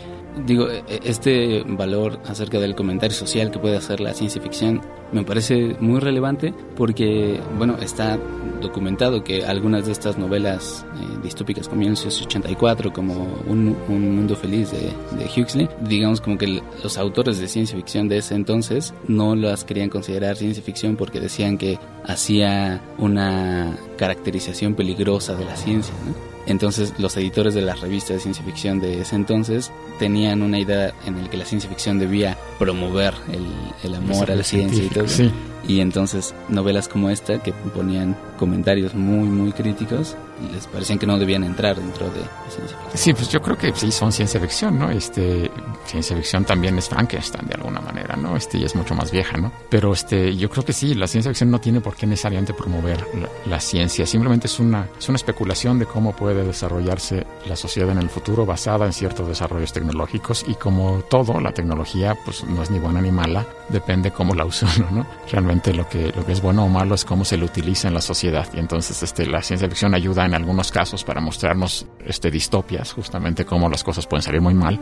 digo, 0.47 0.69
este 0.89 1.63
valor 1.67 2.21
acerca 2.27 2.59
del 2.59 2.75
comentario 2.75 3.17
social 3.17 3.51
que 3.51 3.59
puede 3.59 3.77
hacer 3.77 4.01
la 4.01 4.15
ciencia 4.15 4.41
ficción 4.41 4.81
me 5.13 5.25
parece 5.25 5.77
muy 5.79 6.01
relevante 6.01 6.55
porque, 6.75 7.39
bueno, 7.59 7.77
está 7.81 8.19
documentado 8.61 9.23
que 9.23 9.45
algunas 9.45 9.87
de 9.87 9.93
estas 9.93 10.17
novelas 10.17 10.87
eh, 10.95 11.19
distópicas 11.23 11.69
como 11.69 11.81
1984, 11.81 12.93
como 12.93 13.15
Un, 13.47 13.77
un 13.89 14.17
Mundo 14.17 14.35
Feliz 14.35 14.71
de, 14.73 14.93
de, 15.19 15.31
Huxley, 15.37 15.69
digamos 15.83 16.21
como 16.21 16.39
que 16.39 16.63
los 16.83 16.97
autores 16.97 17.39
de 17.39 17.49
ciencia 17.49 17.77
ficción 17.77 18.09
de 18.09 18.19
ese 18.19 18.35
entonces 18.35 18.95
no 19.07 19.37
las 19.37 19.65
querían 19.65 19.91
considerar 19.91 20.37
ciencia 20.37 20.63
ficción 20.63 20.97
porque 20.97 21.21
decían 21.21 21.59
que 21.59 21.79
hacía 22.05 22.81
una 22.99 23.77
caracterización 23.99 24.75
peligrosa 24.75 25.35
de 25.35 25.45
la 25.45 25.57
ciencia, 25.57 25.95
¿no? 26.07 26.32
Entonces 26.47 26.95
los 26.99 27.17
editores 27.17 27.55
de 27.55 27.63
las 27.63 27.81
revistas 27.81 28.17
de 28.17 28.21
ciencia 28.21 28.45
ficción 28.45 28.81
de 28.81 29.01
ese 29.01 29.15
entonces 29.15 29.71
tenían 29.99 30.43
una 30.43 30.59
idea 30.59 30.93
en 31.07 31.23
la 31.23 31.31
que 31.31 31.37
la 31.37 31.45
ciencia 31.45 31.71
ficción 31.71 31.99
debía 31.99 32.37
promover 32.59 33.15
el, 33.33 33.47
el 33.85 33.95
amor 33.95 34.31
a 34.31 34.37
la 34.37 34.43
ciencia 34.43 34.83
y 34.83 34.89
todo. 34.89 35.07
Sí. 35.07 35.31
Y 35.67 35.81
entonces 35.81 36.35
novelas 36.49 36.89
como 36.89 37.11
esta 37.11 37.43
que 37.43 37.53
ponían 37.53 38.17
comentarios 38.39 38.95
muy 38.95 39.29
muy 39.29 39.53
críticos 39.53 40.17
les 40.53 40.67
parecían 40.67 40.99
que 40.99 41.07
no 41.07 41.19
debían 41.19 41.45
entrar 41.45 41.77
dentro 41.77 42.07
de 42.07 42.21
ciencia 42.49 42.77
ficción. 42.77 42.91
Sí, 42.95 43.13
pues 43.13 43.29
yo 43.29 43.41
creo 43.41 43.57
que 43.57 43.73
sí 43.75 43.93
son 43.93 44.11
ciencia 44.13 44.41
ficción, 44.41 44.79
¿no? 44.79 44.91
Este 44.91 45.51
ciencia 45.85 46.17
ficción 46.17 46.45
también 46.45 46.77
es 46.79 46.89
Frankenstein 46.89 47.47
de 47.47 47.55
alguna 47.55 47.81
manera, 47.81 48.17
¿no? 48.17 48.37
Este 48.37 48.59
y 48.59 48.65
es 48.65 48.75
mucho 48.75 48.95
más 48.95 49.11
vieja, 49.11 49.37
¿no? 49.37 49.53
Pero 49.69 49.93
este 49.93 50.35
yo 50.37 50.51
creo 50.51 50.65
que 50.65 50.73
sí, 50.73 50.95
la 50.95 51.07
ciencia 51.07 51.31
ficción 51.31 51.51
no 51.51 51.61
tiene 51.61 51.81
por 51.81 51.95
qué 51.95 52.07
necesariamente 52.07 52.55
promover 52.55 53.07
la, 53.15 53.29
la 53.47 53.61
ciencia, 53.61 54.07
simplemente 54.07 54.47
es 54.47 54.59
una 54.59 54.89
es 54.99 55.09
una 55.09 55.17
especulación 55.17 55.79
de 55.79 55.87
cómo 55.87 56.15
puede 56.15 56.45
desarrollarse 56.45 57.27
la 57.47 57.57
sociedad 57.57 57.91
en 57.91 57.99
el 57.99 58.09
futuro 58.09 58.45
basada 58.47 58.87
en 58.87 58.93
ciertos 58.93 59.29
desarrollos 59.29 59.73
tecnológicos 59.73 60.45
y 60.49 60.55
como 60.55 61.03
todo, 61.09 61.41
la 61.41 61.53
tecnología 61.53 62.17
pues 62.25 62.45
no 62.45 62.63
es 62.63 62.71
ni 62.71 62.79
buena 62.79 63.01
ni 63.01 63.11
mala, 63.11 63.47
depende 63.69 64.11
cómo 64.11 64.35
la 64.35 64.45
use 64.53 64.67
uno, 64.77 64.89
¿no? 64.91 65.07
Realmente 65.31 65.52
lo 65.73 65.89
que 65.89 66.13
lo 66.15 66.25
que 66.25 66.33
es 66.33 66.41
bueno 66.41 66.65
o 66.65 66.69
malo 66.69 66.95
es 66.95 67.05
cómo 67.05 67.25
se 67.25 67.37
lo 67.37 67.47
utiliza 67.47 67.89
en 67.89 67.95
la 67.95 68.01
sociedad 68.01 68.47
y 68.55 68.59
entonces 68.59 69.03
este 69.03 69.27
la 69.27 69.43
ciencia 69.43 69.69
ficción 69.69 69.95
ayuda 69.95 70.25
en 70.25 70.35
algunos 70.35 70.71
casos 70.71 71.05
para 71.05 71.21
mostrarnos 71.21 71.87
este, 72.05 72.31
distopias, 72.31 72.93
justamente 72.93 73.45
cómo 73.45 73.69
las 73.69 73.85
cosas 73.85 74.07
pueden 74.07 74.23
salir 74.23 74.41
muy 74.41 74.55
mal, 74.55 74.81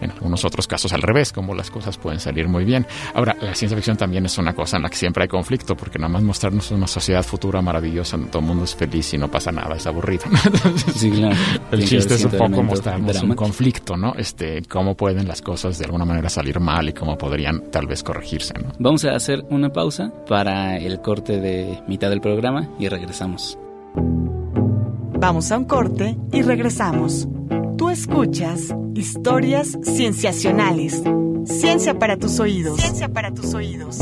en 0.00 0.10
algunos 0.10 0.44
otros 0.44 0.66
casos 0.66 0.92
al 0.92 1.02
revés, 1.02 1.32
cómo 1.32 1.54
las 1.54 1.70
cosas 1.70 1.98
pueden 1.98 2.20
salir 2.20 2.48
muy 2.48 2.64
bien. 2.64 2.86
Ahora, 3.14 3.36
la 3.40 3.54
ciencia 3.54 3.76
ficción 3.76 3.96
también 3.96 4.24
es 4.26 4.38
una 4.38 4.54
cosa 4.54 4.76
en 4.76 4.84
la 4.84 4.88
que 4.88 4.96
siempre 4.96 5.24
hay 5.24 5.28
conflicto, 5.28 5.76
porque 5.76 5.98
nada 5.98 6.12
más 6.12 6.22
mostrarnos 6.22 6.70
una 6.70 6.86
sociedad 6.86 7.22
futura 7.22 7.60
maravillosa, 7.60 8.16
donde 8.16 8.30
todo 8.30 8.40
el 8.40 8.48
mundo 8.48 8.64
es 8.64 8.74
feliz 8.74 9.12
y 9.14 9.18
no 9.18 9.30
pasa 9.30 9.52
nada, 9.52 9.76
es 9.76 9.86
aburrido. 9.86 10.24
Entonces, 10.44 10.94
sí, 10.94 11.10
claro. 11.10 11.36
El 11.70 11.84
chiste 11.84 12.14
es 12.14 12.24
un 12.24 12.32
poco 12.32 12.62
mostrarnos 12.62 13.22
un 13.22 13.34
conflicto, 13.34 13.96
¿no? 13.96 14.14
Este, 14.16 14.62
cómo 14.68 14.94
pueden 14.94 15.28
las 15.28 15.42
cosas 15.42 15.78
de 15.78 15.84
alguna 15.84 16.04
manera 16.04 16.28
salir 16.28 16.60
mal 16.60 16.88
y 16.88 16.92
cómo 16.92 17.16
podrían 17.16 17.70
tal 17.70 17.86
vez 17.86 18.02
corregirse, 18.02 18.54
¿no? 18.54 18.72
Vamos 18.78 19.04
a 19.04 19.14
hacer 19.14 19.44
una 19.50 19.70
pausa 19.70 20.11
para 20.28 20.76
el 20.76 21.00
corte 21.00 21.40
de 21.40 21.82
mitad 21.88 22.10
del 22.10 22.20
programa 22.20 22.68
y 22.78 22.88
regresamos. 22.88 23.58
Vamos 25.18 25.52
a 25.52 25.58
un 25.58 25.64
corte 25.64 26.16
y 26.32 26.42
regresamos. 26.42 27.28
Tú 27.76 27.90
escuchas 27.90 28.74
historias 28.94 29.78
cienciacionales. 29.82 31.02
Ciencia 31.44 31.98
para 31.98 32.16
tus 32.16 32.40
oídos. 32.40 32.80
Ciencia 32.80 33.08
para 33.08 33.32
tus 33.32 33.54
oídos. 33.54 33.98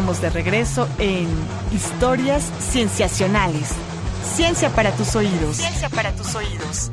Estamos 0.00 0.22
de 0.22 0.30
regreso 0.30 0.88
en 0.98 1.28
Historias 1.74 2.50
Cienciacionales. 2.70 3.68
Ciencia 4.34 4.70
para 4.70 4.92
tus 4.92 5.14
oídos. 5.14 5.56
Ciencia 5.56 5.90
para 5.90 6.10
tus 6.16 6.34
oídos. 6.34 6.90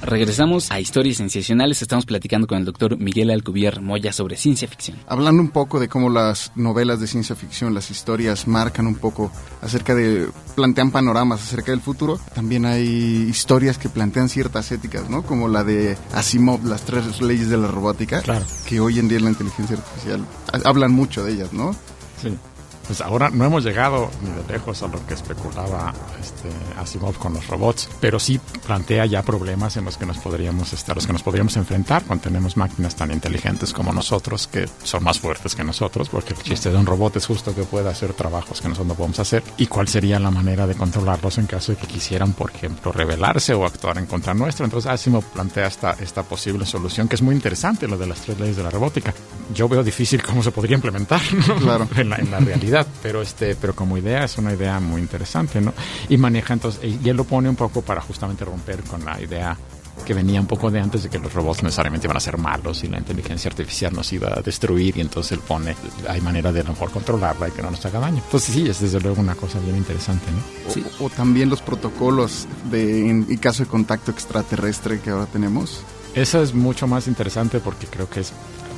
Regresamos 0.00 0.70
a 0.70 0.80
Historias 0.80 1.18
Sensacionales. 1.18 1.82
Estamos 1.82 2.06
platicando 2.06 2.46
con 2.46 2.56
el 2.56 2.64
doctor 2.64 2.96
Miguel 2.96 3.30
Alcubierre 3.30 3.82
Moya 3.82 4.10
sobre 4.10 4.38
ciencia 4.38 4.66
ficción. 4.66 4.96
Hablando 5.06 5.42
un 5.42 5.50
poco 5.50 5.78
de 5.78 5.88
cómo 5.88 6.08
las 6.08 6.50
novelas 6.54 6.98
de 6.98 7.08
ciencia 7.08 7.36
ficción, 7.36 7.74
las 7.74 7.90
historias 7.90 8.48
marcan 8.48 8.86
un 8.86 8.94
poco 8.94 9.30
acerca 9.60 9.94
de. 9.94 10.26
plantean 10.54 10.92
panoramas 10.92 11.42
acerca 11.42 11.72
del 11.72 11.82
futuro. 11.82 12.18
También 12.34 12.64
hay 12.64 13.26
historias 13.28 13.76
que 13.76 13.90
plantean 13.90 14.30
ciertas 14.30 14.72
éticas, 14.72 15.10
¿no? 15.10 15.24
Como 15.24 15.46
la 15.46 15.62
de 15.62 15.98
Asimov, 16.14 16.64
las 16.64 16.86
tres 16.86 17.20
leyes 17.20 17.50
de 17.50 17.58
la 17.58 17.68
robótica. 17.68 18.22
Claro. 18.22 18.46
Que 18.66 18.80
hoy 18.80 18.98
en 18.98 19.08
día 19.08 19.18
en 19.18 19.24
la 19.24 19.30
inteligencia 19.30 19.76
artificial 19.76 20.24
hablan 20.64 20.92
mucho 20.92 21.22
de 21.22 21.32
ellas, 21.32 21.52
¿no? 21.52 21.76
Sí. 22.24 22.53
Pues 22.86 23.00
ahora 23.00 23.30
no 23.30 23.44
hemos 23.44 23.64
llegado 23.64 24.10
ni 24.22 24.30
de 24.30 24.52
lejos 24.52 24.82
a 24.82 24.88
lo 24.88 25.04
que 25.06 25.14
especulaba 25.14 25.92
este, 26.20 26.48
Asimov 26.78 27.16
con 27.16 27.32
los 27.32 27.46
robots, 27.46 27.88
pero 28.00 28.18
sí 28.18 28.38
plantea 28.66 29.06
ya 29.06 29.22
problemas 29.22 29.76
en 29.76 29.84
los 29.84 29.96
que 29.96 30.04
nos 30.06 30.18
podríamos 30.18 30.72
estar, 30.72 30.94
los 30.94 31.06
que 31.06 31.12
nos 31.12 31.22
podríamos 31.22 31.56
enfrentar 31.56 32.04
cuando 32.04 32.24
tenemos 32.24 32.56
máquinas 32.56 32.94
tan 32.94 33.10
inteligentes 33.10 33.72
como 33.72 33.92
nosotros, 33.92 34.46
que 34.46 34.68
son 34.82 35.02
más 35.02 35.18
fuertes 35.18 35.54
que 35.54 35.64
nosotros, 35.64 36.08
porque 36.08 36.34
el 36.34 36.42
chiste 36.42 36.70
de 36.70 36.76
un 36.76 36.86
robot 36.86 37.16
es 37.16 37.26
justo 37.26 37.54
que 37.54 37.62
pueda 37.62 37.90
hacer 37.90 38.12
trabajos 38.12 38.60
que 38.60 38.68
nosotros 38.68 38.88
no 38.88 38.94
podemos 38.94 39.18
hacer. 39.18 39.42
¿Y 39.56 39.66
cuál 39.66 39.88
sería 39.88 40.18
la 40.18 40.30
manera 40.30 40.66
de 40.66 40.74
controlarlos 40.74 41.38
en 41.38 41.46
caso 41.46 41.72
de 41.72 41.78
que 41.78 41.86
quisieran, 41.86 42.32
por 42.34 42.50
ejemplo, 42.50 42.92
rebelarse 42.92 43.54
o 43.54 43.64
actuar 43.64 43.98
en 43.98 44.06
contra 44.06 44.34
nuestra? 44.34 44.64
Entonces 44.64 44.90
Asimov 44.90 45.24
plantea 45.24 45.66
esta, 45.66 45.92
esta 45.92 46.22
posible 46.22 46.66
solución, 46.66 47.08
que 47.08 47.16
es 47.16 47.22
muy 47.22 47.34
interesante, 47.34 47.88
lo 47.88 47.96
de 47.96 48.06
las 48.06 48.20
tres 48.20 48.38
leyes 48.38 48.56
de 48.56 48.62
la 48.62 48.70
robótica. 48.70 49.14
Yo 49.54 49.68
veo 49.68 49.82
difícil 49.82 50.22
cómo 50.22 50.42
se 50.42 50.50
podría 50.50 50.74
implementar 50.74 51.20
¿no? 51.48 51.56
claro. 51.56 51.88
en, 51.96 52.10
la, 52.10 52.16
en 52.16 52.30
la 52.30 52.40
realidad 52.40 52.73
pero 53.02 53.22
este 53.22 53.54
pero 53.54 53.74
como 53.74 53.96
idea 53.96 54.24
es 54.24 54.38
una 54.38 54.52
idea 54.52 54.80
muy 54.80 55.00
interesante 55.00 55.60
no 55.60 55.72
y 56.08 56.16
maneja 56.16 56.54
entonces 56.54 56.82
y 56.82 57.08
él 57.08 57.16
lo 57.16 57.24
pone 57.24 57.48
un 57.48 57.56
poco 57.56 57.82
para 57.82 58.00
justamente 58.00 58.44
romper 58.44 58.82
con 58.82 59.04
la 59.04 59.20
idea 59.20 59.56
que 60.04 60.14
venía 60.14 60.40
un 60.40 60.46
poco 60.46 60.70
de 60.70 60.80
antes 60.80 61.04
de 61.04 61.08
que 61.08 61.18
los 61.18 61.32
robots 61.32 61.62
necesariamente 61.62 62.06
iban 62.06 62.16
a 62.16 62.20
ser 62.20 62.36
malos 62.36 62.84
y 62.84 62.88
la 62.88 62.98
inteligencia 62.98 63.48
artificial 63.48 63.92
nos 63.94 64.12
iba 64.12 64.28
a 64.28 64.42
destruir 64.42 64.96
y 64.96 65.00
entonces 65.00 65.32
él 65.32 65.38
pone, 65.38 65.74
hay 66.08 66.20
manera 66.20 66.52
de 66.52 66.60
a 66.60 66.64
lo 66.64 66.70
mejor 66.70 66.90
controlarla 66.90 67.48
y 67.48 67.52
que 67.52 67.62
no 67.62 67.70
nos 67.70 67.84
haga 67.86 68.00
daño. 68.00 68.20
Entonces 68.24 68.54
sí, 68.54 68.68
es 68.68 68.80
desde 68.80 69.00
luego 69.00 69.20
una 69.20 69.34
cosa 69.34 69.58
bien 69.60 69.76
interesante, 69.76 70.26
¿no? 70.30 70.72
Sí. 70.72 70.84
O, 71.00 71.04
o, 71.04 71.10
también 71.10 71.48
los 71.48 71.62
protocolos 71.62 72.46
de, 72.70 73.08
en, 73.08 73.26
en 73.28 73.36
caso 73.38 73.62
de 73.62 73.68
contacto 73.68 74.10
extraterrestre 74.10 75.00
que 75.00 75.10
ahora 75.10 75.26
tenemos. 75.26 75.82
Eso 76.14 76.42
es 76.42 76.54
mucho 76.54 76.86
más 76.86 77.08
interesante 77.08 77.60
porque 77.60 77.86
creo 77.86 78.08
que 78.08 78.20
es 78.20 78.32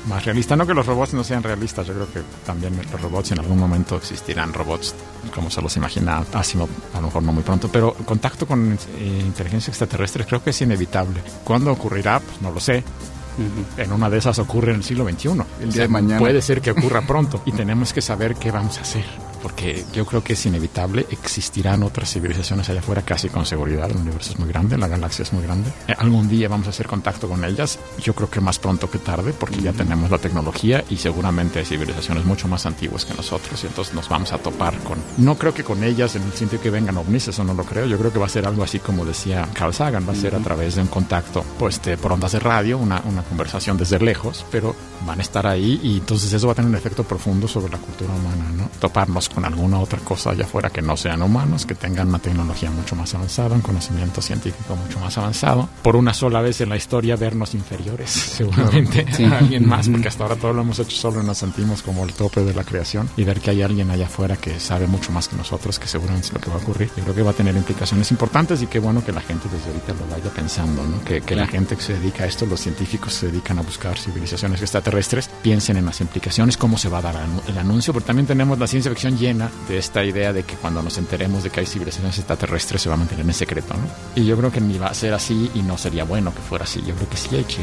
más 0.06 0.24
realista. 0.24 0.56
No 0.56 0.66
que 0.66 0.74
los 0.74 0.86
robots 0.86 1.14
no 1.14 1.24
sean 1.24 1.42
realistas, 1.42 1.86
yo 1.86 1.94
creo 1.94 2.12
que 2.12 2.22
también 2.44 2.76
los 2.76 3.00
robots 3.00 3.32
en 3.32 3.40
algún 3.40 3.58
momento 3.58 3.96
existirán 3.96 4.52
robots 4.52 4.94
como 5.34 5.50
se 5.50 5.60
los 5.60 5.76
imagina 5.76 6.24
Asimov, 6.32 6.68
a 6.94 7.00
lo 7.00 7.08
mejor 7.08 7.22
no 7.22 7.32
muy 7.32 7.42
pronto, 7.42 7.68
pero 7.68 7.94
contacto 7.94 8.46
con 8.46 8.78
eh, 8.98 9.22
inteligencia 9.24 9.70
extraterrestre 9.70 10.24
creo 10.24 10.42
que 10.42 10.50
es 10.50 10.62
inevitable. 10.62 11.20
¿Cuándo 11.44 11.72
ocurrirá? 11.72 12.20
Pues 12.20 12.40
no 12.40 12.50
lo 12.50 12.60
sé. 12.60 12.82
En 13.76 13.92
una 13.92 14.08
de 14.08 14.16
esas 14.16 14.38
ocurre 14.38 14.70
en 14.70 14.78
el 14.78 14.84
siglo 14.84 15.04
XXI. 15.04 15.28
El 15.60 15.72
día 15.72 15.82
de 15.82 15.88
mañana. 15.88 16.18
Puede 16.18 16.40
ser 16.40 16.62
que 16.62 16.70
ocurra 16.70 17.02
pronto 17.02 17.42
y 17.44 17.52
tenemos 17.52 17.92
que 17.92 18.00
saber 18.00 18.36
qué 18.36 18.50
vamos 18.50 18.78
a 18.78 18.80
hacer 18.80 19.25
porque 19.46 19.84
yo 19.92 20.04
creo 20.04 20.24
que 20.24 20.32
es 20.32 20.44
inevitable, 20.44 21.06
existirán 21.08 21.84
otras 21.84 22.10
civilizaciones 22.10 22.68
allá 22.68 22.80
afuera 22.80 23.02
casi 23.02 23.28
con 23.28 23.46
seguridad, 23.46 23.88
el 23.88 23.96
universo 23.96 24.32
es 24.32 24.40
muy 24.40 24.48
grande, 24.48 24.76
la 24.76 24.88
galaxia 24.88 25.22
es 25.22 25.32
muy 25.32 25.44
grande. 25.44 25.70
Eh, 25.86 25.94
algún 25.96 26.28
día 26.28 26.48
vamos 26.48 26.66
a 26.66 26.70
hacer 26.70 26.88
contacto 26.88 27.28
con 27.28 27.44
ellas, 27.44 27.78
yo 28.02 28.12
creo 28.12 28.28
que 28.28 28.40
más 28.40 28.58
pronto 28.58 28.90
que 28.90 28.98
tarde, 28.98 29.32
porque 29.32 29.60
ya 29.60 29.72
tenemos 29.72 30.10
la 30.10 30.18
tecnología 30.18 30.82
y 30.90 30.96
seguramente 30.96 31.60
hay 31.60 31.64
civilizaciones 31.64 32.24
mucho 32.24 32.48
más 32.48 32.66
antiguas 32.66 33.04
que 33.04 33.14
nosotros 33.14 33.62
y 33.62 33.68
entonces 33.68 33.94
nos 33.94 34.08
vamos 34.08 34.32
a 34.32 34.38
topar 34.38 34.76
con... 34.80 34.98
No 35.18 35.36
creo 35.36 35.54
que 35.54 35.62
con 35.62 35.84
ellas 35.84 36.16
en 36.16 36.24
el 36.24 36.32
sentido 36.32 36.60
que 36.60 36.70
vengan 36.70 36.96
ovnis, 36.96 37.28
eso 37.28 37.44
no 37.44 37.54
lo 37.54 37.62
creo, 37.62 37.86
yo 37.86 37.98
creo 37.98 38.12
que 38.12 38.18
va 38.18 38.26
a 38.26 38.30
ser 38.30 38.48
algo 38.48 38.64
así 38.64 38.80
como 38.80 39.04
decía 39.04 39.48
Carl 39.54 39.72
Sagan, 39.72 40.08
va 40.08 40.12
a 40.12 40.16
ser 40.16 40.34
a 40.34 40.40
través 40.40 40.74
de 40.74 40.80
un 40.80 40.88
contacto 40.88 41.44
pues, 41.56 41.80
de, 41.82 41.96
por 41.96 42.12
ondas 42.12 42.32
de 42.32 42.40
radio, 42.40 42.78
una, 42.78 43.00
una 43.04 43.22
conversación 43.22 43.76
desde 43.76 44.00
lejos, 44.00 44.44
pero 44.50 44.74
van 45.06 45.20
a 45.20 45.22
estar 45.22 45.46
ahí 45.46 45.80
y 45.82 45.98
entonces 45.98 46.32
eso 46.32 46.46
va 46.46 46.52
a 46.52 46.56
tener 46.56 46.68
un 46.68 46.76
efecto 46.76 47.04
profundo 47.04 47.48
sobre 47.48 47.72
la 47.72 47.78
cultura 47.78 48.12
humana, 48.12 48.50
¿no? 48.56 48.68
Toparnos 48.78 49.28
con 49.28 49.44
alguna 49.44 49.78
otra 49.78 49.98
cosa 50.00 50.30
allá 50.30 50.44
afuera 50.44 50.70
que 50.70 50.82
no 50.82 50.96
sean 50.96 51.22
humanos, 51.22 51.64
que 51.64 51.74
tengan 51.74 52.08
una 52.08 52.18
tecnología 52.18 52.70
mucho 52.70 52.96
más 52.96 53.14
avanzada, 53.14 53.54
un 53.54 53.60
conocimiento 53.62 54.20
científico 54.20 54.76
mucho 54.76 54.98
más 55.00 55.16
avanzado. 55.18 55.68
Por 55.82 55.96
una 55.96 56.12
sola 56.12 56.40
vez 56.40 56.60
en 56.60 56.68
la 56.68 56.76
historia 56.76 57.16
vernos 57.16 57.54
inferiores, 57.54 58.10
seguramente, 58.36 59.06
a 59.24 59.38
alguien 59.38 59.68
más, 59.68 59.88
porque 59.88 60.08
hasta 60.08 60.24
ahora 60.24 60.36
todo 60.36 60.52
lo 60.52 60.62
hemos 60.62 60.78
hecho 60.78 60.96
solo 60.96 61.22
y 61.22 61.26
nos 61.26 61.38
sentimos 61.38 61.82
como 61.82 62.04
el 62.04 62.12
tope 62.12 62.44
de 62.44 62.54
la 62.54 62.64
creación 62.64 63.08
y 63.16 63.24
ver 63.24 63.40
que 63.40 63.50
hay 63.50 63.62
alguien 63.62 63.90
allá 63.90 64.06
afuera 64.06 64.36
que 64.36 64.58
sabe 64.60 64.86
mucho 64.86 65.12
más 65.12 65.28
que 65.28 65.36
nosotros, 65.36 65.78
que 65.78 65.86
seguramente 65.86 66.28
es 66.28 66.32
lo 66.32 66.40
que 66.40 66.50
va 66.50 66.56
a 66.56 66.58
ocurrir. 66.58 66.90
Yo 66.96 67.02
creo 67.04 67.14
que 67.14 67.22
va 67.22 67.30
a 67.30 67.34
tener 67.34 67.56
implicaciones 67.56 68.10
importantes 68.10 68.62
y 68.62 68.66
qué 68.66 68.78
bueno 68.78 69.04
que 69.04 69.12
la 69.12 69.20
gente 69.20 69.48
desde 69.48 69.68
ahorita 69.68 69.92
lo 69.94 70.10
vaya 70.10 70.30
pensando, 70.30 70.82
¿no? 70.84 71.02
Que, 71.04 71.20
que 71.20 71.36
la 71.36 71.46
gente 71.46 71.76
que 71.76 71.82
se 71.82 71.94
dedica 71.94 72.24
a 72.24 72.26
esto, 72.26 72.46
los 72.46 72.60
científicos 72.60 73.14
se 73.14 73.26
dedican 73.28 73.58
a 73.58 73.62
buscar 73.62 73.96
civilizaciones 73.98 74.60
extraterrestres, 74.60 74.95
piensen 75.42 75.76
en 75.76 75.86
las 75.86 76.00
implicaciones, 76.00 76.56
cómo 76.56 76.78
se 76.78 76.88
va 76.88 76.98
a 76.98 77.02
dar 77.02 77.16
el 77.48 77.58
anuncio, 77.58 77.92
porque 77.92 78.06
también 78.06 78.26
tenemos 78.26 78.58
la 78.58 78.66
ciencia 78.66 78.90
ficción 78.90 79.16
llena 79.16 79.50
de 79.68 79.78
esta 79.78 80.04
idea 80.04 80.32
de 80.32 80.42
que 80.42 80.54
cuando 80.54 80.82
nos 80.82 80.98
enteremos 80.98 81.42
de 81.42 81.50
que 81.50 81.60
hay 81.60 81.66
civilizaciones 81.66 82.18
extraterrestres 82.18 82.82
se 82.82 82.88
va 82.88 82.94
a 82.94 82.98
mantener 82.98 83.24
en 83.24 83.32
secreto, 83.34 83.74
¿no? 83.74 83.86
Y 84.14 84.26
yo 84.26 84.36
creo 84.36 84.50
que 84.50 84.60
ni 84.60 84.78
va 84.78 84.86
a 84.88 84.94
ser 84.94 85.14
así 85.14 85.50
y 85.54 85.62
no 85.62 85.76
sería 85.78 86.04
bueno 86.04 86.34
que 86.34 86.40
fuera 86.40 86.64
así. 86.64 86.82
Yo 86.86 86.94
creo 86.94 87.08
que 87.08 87.16
sí 87.16 87.36
hay 87.36 87.44
que 87.44 87.62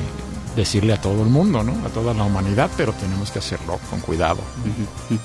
decirle 0.55 0.93
a 0.93 1.01
todo 1.01 1.23
el 1.23 1.29
mundo, 1.29 1.63
¿no? 1.63 1.73
A 1.85 1.89
toda 1.89 2.13
la 2.13 2.23
humanidad, 2.23 2.69
pero 2.77 2.93
tenemos 2.93 3.31
que 3.31 3.39
hacerlo 3.39 3.79
con 3.89 3.99
cuidado. 4.01 4.39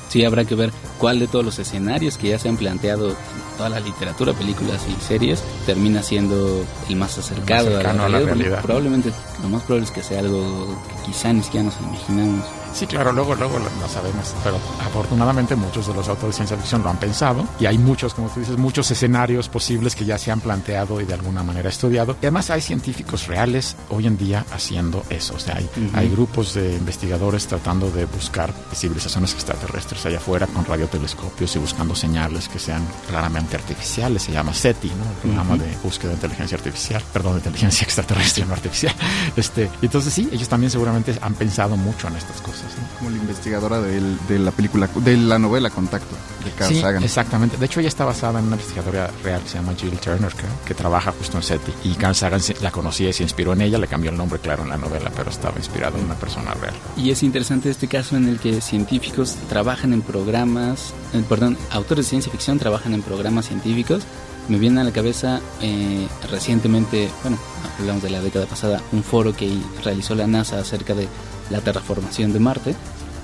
Sí, 0.08 0.24
habrá 0.24 0.44
que 0.44 0.54
ver 0.54 0.72
cuál 0.98 1.18
de 1.18 1.28
todos 1.28 1.44
los 1.44 1.58
escenarios 1.58 2.16
que 2.16 2.28
ya 2.28 2.38
se 2.38 2.48
han 2.48 2.56
planteado 2.56 3.10
en 3.10 3.16
toda 3.56 3.68
la 3.68 3.80
literatura, 3.80 4.32
películas 4.32 4.86
y 4.88 5.04
series 5.04 5.42
termina 5.66 6.02
siendo 6.02 6.64
el 6.88 6.96
más 6.96 7.18
acercado 7.18 7.78
a, 7.78 7.82
la, 7.82 8.08
realidad. 8.20 8.62
Probablemente 8.62 9.12
lo 9.42 9.48
más 9.48 9.62
probable 9.62 9.86
es 9.86 9.90
que 9.90 10.02
sea 10.02 10.20
algo 10.20 10.66
que 10.88 11.10
quizá 11.10 11.32
ni 11.32 11.42
siquiera 11.42 11.64
nos 11.64 11.78
imaginamos. 11.80 12.44
Sí, 12.72 12.86
claro, 12.86 13.12
luego, 13.12 13.34
luego 13.34 13.58
lo, 13.58 13.88
sabemos, 13.88 14.34
pero 14.44 14.56
afortunadamente 14.84 15.56
muchos 15.56 15.86
de 15.86 15.94
los 15.94 16.08
autores 16.08 16.34
de 16.34 16.36
ciencia 16.36 16.56
ficción 16.56 16.82
lo 16.82 16.90
han 16.90 16.98
pensado 16.98 17.46
y 17.58 17.66
hay 17.66 17.78
muchos, 17.78 18.14
como 18.14 18.28
tú 18.28 18.40
dices, 18.40 18.56
muchos 18.56 18.90
escenarios 18.90 19.48
posibles 19.48 19.94
que 19.96 20.04
ya 20.04 20.18
se 20.18 20.30
han 20.30 20.40
planteado 20.40 21.00
y 21.00 21.04
de 21.04 21.14
alguna 21.14 21.42
manera 21.42 21.68
estudiado. 21.68 22.16
Y 22.22 22.26
además 22.26 22.50
hay 22.50 22.60
científicos 22.60 23.26
reales 23.26 23.76
hoy 23.88 24.06
en 24.06 24.16
día 24.16 24.44
haciendo 24.52 25.04
eso, 25.10 25.34
o 25.34 25.38
sea, 25.38 25.56
hay, 25.56 25.68
hay 25.94 26.08
grupos 26.08 26.54
de 26.54 26.74
investigadores 26.74 27.46
tratando 27.46 27.90
de 27.90 28.04
buscar 28.04 28.52
civilizaciones 28.74 29.32
extraterrestres 29.34 30.04
allá 30.06 30.18
afuera 30.18 30.46
con 30.46 30.64
radiotelescopios 30.64 31.54
y 31.56 31.58
buscando 31.58 31.94
señales 31.94 32.48
que 32.48 32.58
sean 32.58 32.86
claramente 33.08 33.56
artificiales, 33.56 34.22
se 34.22 34.32
llama 34.32 34.54
SETI, 34.54 34.88
¿no? 34.88 35.04
El 35.04 35.16
programa 35.22 35.56
de 35.56 35.76
búsqueda 35.82 36.10
de 36.10 36.16
inteligencia 36.16 36.56
artificial, 36.56 37.02
perdón, 37.12 37.32
de 37.32 37.38
inteligencia 37.38 37.84
extraterrestre, 37.88 38.44
no 38.44 38.52
artificial. 38.52 38.94
Este, 39.36 39.70
entonces 39.82 40.12
sí, 40.12 40.28
ellos 40.32 40.48
también 40.48 40.70
seguramente 40.70 41.16
han 41.20 41.34
pensado 41.34 41.76
mucho 41.76 42.08
en 42.08 42.16
estas 42.16 42.40
cosas. 42.40 42.57
Como 42.98 43.10
la 43.10 43.16
investigadora 43.16 43.80
de 43.80 44.38
la 44.38 44.50
película, 44.50 44.88
de 44.94 45.16
la 45.16 45.38
novela 45.38 45.70
Contacto, 45.70 46.14
de 46.44 46.50
Carl 46.52 46.74
sí, 46.74 46.80
Sagan. 46.80 47.02
Exactamente. 47.02 47.56
De 47.56 47.66
hecho, 47.66 47.80
ella 47.80 47.88
está 47.88 48.04
basada 48.04 48.40
en 48.40 48.46
una 48.46 48.56
investigadora 48.56 49.10
real 49.22 49.42
que 49.42 49.48
se 49.48 49.54
llama 49.56 49.74
Jill 49.76 49.98
Turner, 49.98 50.32
que, 50.32 50.44
que 50.66 50.74
trabaja 50.74 51.12
justo 51.12 51.36
en 51.36 51.42
SETI. 51.42 51.72
Y 51.84 51.94
Carl 51.94 52.14
Sagan 52.14 52.40
la 52.60 52.70
conocía 52.70 53.10
y 53.10 53.12
se 53.12 53.22
inspiró 53.22 53.52
en 53.52 53.62
ella, 53.62 53.78
le 53.78 53.86
cambió 53.86 54.10
el 54.10 54.16
nombre, 54.16 54.38
claro, 54.38 54.62
en 54.62 54.70
la 54.70 54.76
novela, 54.76 55.10
pero 55.16 55.30
estaba 55.30 55.56
inspirado 55.58 55.98
en 55.98 56.04
una 56.04 56.14
persona 56.14 56.54
real. 56.54 56.74
Y 56.96 57.10
es 57.10 57.22
interesante 57.22 57.70
este 57.70 57.88
caso 57.88 58.16
en 58.16 58.28
el 58.28 58.38
que 58.38 58.60
científicos 58.60 59.36
trabajan 59.48 59.92
en 59.92 60.02
programas, 60.02 60.92
eh, 61.12 61.22
perdón, 61.28 61.56
autores 61.70 62.06
de 62.06 62.10
ciencia 62.10 62.32
ficción 62.32 62.58
trabajan 62.58 62.94
en 62.94 63.02
programas 63.02 63.46
científicos 63.46 64.04
me 64.48 64.58
viene 64.58 64.80
a 64.80 64.84
la 64.84 64.92
cabeza 64.92 65.40
eh, 65.60 66.06
recientemente, 66.30 67.08
bueno, 67.22 67.38
hablamos 67.78 68.02
de 68.02 68.10
la 68.10 68.20
década 68.20 68.46
pasada, 68.46 68.80
un 68.92 69.02
foro 69.02 69.34
que 69.34 69.50
realizó 69.84 70.14
la 70.14 70.26
NASA 70.26 70.58
acerca 70.58 70.94
de 70.94 71.06
la 71.50 71.60
terraformación 71.60 72.32
de 72.32 72.40
Marte, 72.40 72.74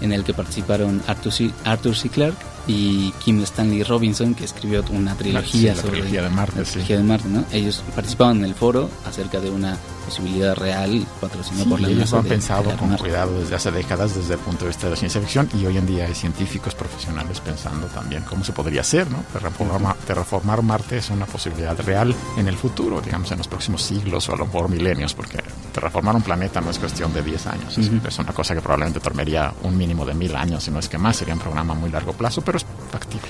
en 0.01 0.13
el 0.13 0.25
que 0.25 0.35
participaron 0.35 1.03
Arthur 1.07 1.33
C. 1.33 1.51
Arthur 1.65 1.95
C. 1.97 2.09
Clarke 2.09 2.37
y 2.67 3.13
Kim 3.23 3.43
Stanley 3.43 3.83
Robinson, 3.83 4.35
que 4.35 4.45
escribió 4.45 4.83
una 4.91 5.15
trilogía 5.15 5.61
Sí, 5.61 5.67
la 5.67 5.75
sobre 5.77 5.93
trilogía 5.93 6.23
de 6.23 6.31
Marte, 6.31 6.59
la 6.61 6.65
sí. 6.65 6.71
trilogía 6.73 6.97
de 6.97 7.03
Marte, 7.05 7.29
¿no? 7.29 7.45
Ellos 7.53 7.83
participaban 7.95 8.39
en 8.39 8.45
el 8.45 8.55
foro 8.55 8.89
acerca 9.07 9.39
de 9.41 9.51
una 9.51 9.77
posibilidad 10.05 10.55
real 10.57 11.07
patrocinada 11.21 11.65
Sí, 11.65 11.71
por 11.71 11.81
la 11.81 11.89
ellos 11.89 12.01
NASA 12.01 12.17
lo 12.17 12.23
han 12.23 12.29
pensado 12.29 12.77
con 12.77 12.89
Marte. 12.91 13.03
cuidado 13.05 13.39
desde 13.41 13.55
hace 13.55 13.71
décadas 13.71 14.15
desde 14.15 14.35
el 14.35 14.41
punto 14.41 14.65
de 14.65 14.69
vista 14.69 14.87
de 14.87 14.91
la 14.91 14.97
ciencia 14.97 15.21
ficción 15.21 15.49
y 15.59 15.65
hoy 15.67 15.77
en 15.79 15.87
día 15.87 16.07
hay 16.07 16.15
científicos 16.15 16.75
profesionales 16.75 17.41
pensando 17.41 17.87
también 17.89 18.23
cómo 18.29 18.45
se 18.45 18.53
podría 18.53 18.81
hacer, 18.81 19.11
¿no? 19.11 19.19
Terraformar, 19.33 19.97
terraformar 20.07 20.63
Marte 20.63 20.99
es 20.99 21.11
una 21.11 21.27
posibilidad 21.27 21.79
real 21.81 22.15
en 22.39 22.49
el 22.49 22.57
futuro, 22.57 23.01
digamos 23.01 23.31
en 23.31 23.39
los 23.39 23.49
próximos 23.49 23.83
siglos 23.83 24.29
o 24.29 24.35
a 24.35 24.37
lo 24.37 24.47
mejor 24.47 24.69
milenios, 24.71 25.15
porque 25.15 25.39
terraformar 25.75 26.15
un 26.15 26.23
planeta 26.23 26.61
no 26.61 26.71
es 26.71 26.79
cuestión 26.79 27.13
de 27.13 27.23
10 27.23 27.47
años, 27.49 27.77
es, 27.77 27.91
es 27.91 28.19
una 28.19 28.33
cosa 28.33 28.55
que 28.55 28.61
probablemente 28.61 29.01
tomaría 29.01 29.53
un 29.65 29.77
mínimo 29.77 30.07
de 30.07 30.15
mil 30.15 30.35
años, 30.37 30.63
si 30.63 30.71
no 30.71 30.79
es 30.79 30.89
que 30.89 30.97
más, 30.99 31.17
sería 31.17 31.35
un 31.35 31.41
programa 31.41 31.75
a 31.75 31.77
muy 31.77 31.91
largo 31.91 32.13
plazo, 32.13 32.41
pero 32.43 32.59
es 32.59 32.65
factible. 32.91 33.29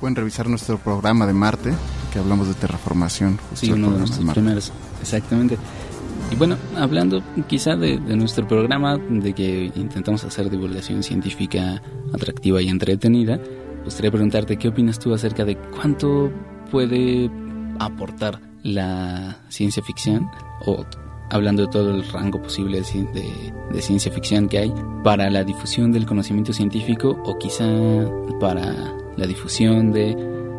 Pueden 0.00 0.16
revisar 0.16 0.48
nuestro 0.48 0.78
programa 0.78 1.26
de 1.26 1.34
Marte, 1.34 1.72
que 2.12 2.18
hablamos 2.18 2.48
de 2.48 2.54
terraformación. 2.54 3.38
justo 3.50 3.66
Sí, 3.66 3.72
uno 3.72 3.90
de 3.90 3.98
nuestros 3.98 4.24
Marte. 4.24 4.40
primeros, 4.40 4.72
exactamente. 5.00 5.58
Y 6.30 6.36
bueno, 6.36 6.56
hablando 6.76 7.22
quizá 7.46 7.76
de, 7.76 7.98
de 7.98 8.16
nuestro 8.16 8.48
programa, 8.48 8.96
de 8.96 9.34
que 9.34 9.70
intentamos 9.76 10.24
hacer 10.24 10.50
divulgación 10.50 11.02
científica 11.02 11.82
atractiva 12.12 12.62
y 12.62 12.68
entretenida, 12.68 13.38
gustaría 13.84 14.10
preguntarte 14.10 14.56
qué 14.56 14.68
opinas 14.68 14.98
tú 14.98 15.12
acerca 15.12 15.44
de 15.44 15.56
cuánto 15.56 16.30
puede 16.70 17.30
aportar 17.78 18.40
la 18.62 19.36
ciencia 19.48 19.82
ficción, 19.82 20.28
o 20.64 20.84
hablando 21.30 21.62
de 21.62 21.68
todo 21.68 21.90
el 21.90 22.04
rango 22.08 22.40
posible 22.40 22.80
de, 22.80 23.52
de- 23.72 23.82
ciencia 23.82 24.10
ficción 24.12 24.48
que 24.48 24.58
hay, 24.58 24.74
para 25.02 25.30
la 25.30 25.44
difusión 25.44 25.92
del 25.92 26.06
conocimiento 26.06 26.52
científico 26.52 27.20
o 27.24 27.38
quizá 27.38 27.66
para 28.40 28.94
la 29.16 29.26
difusión 29.26 29.92
de, 29.92 30.14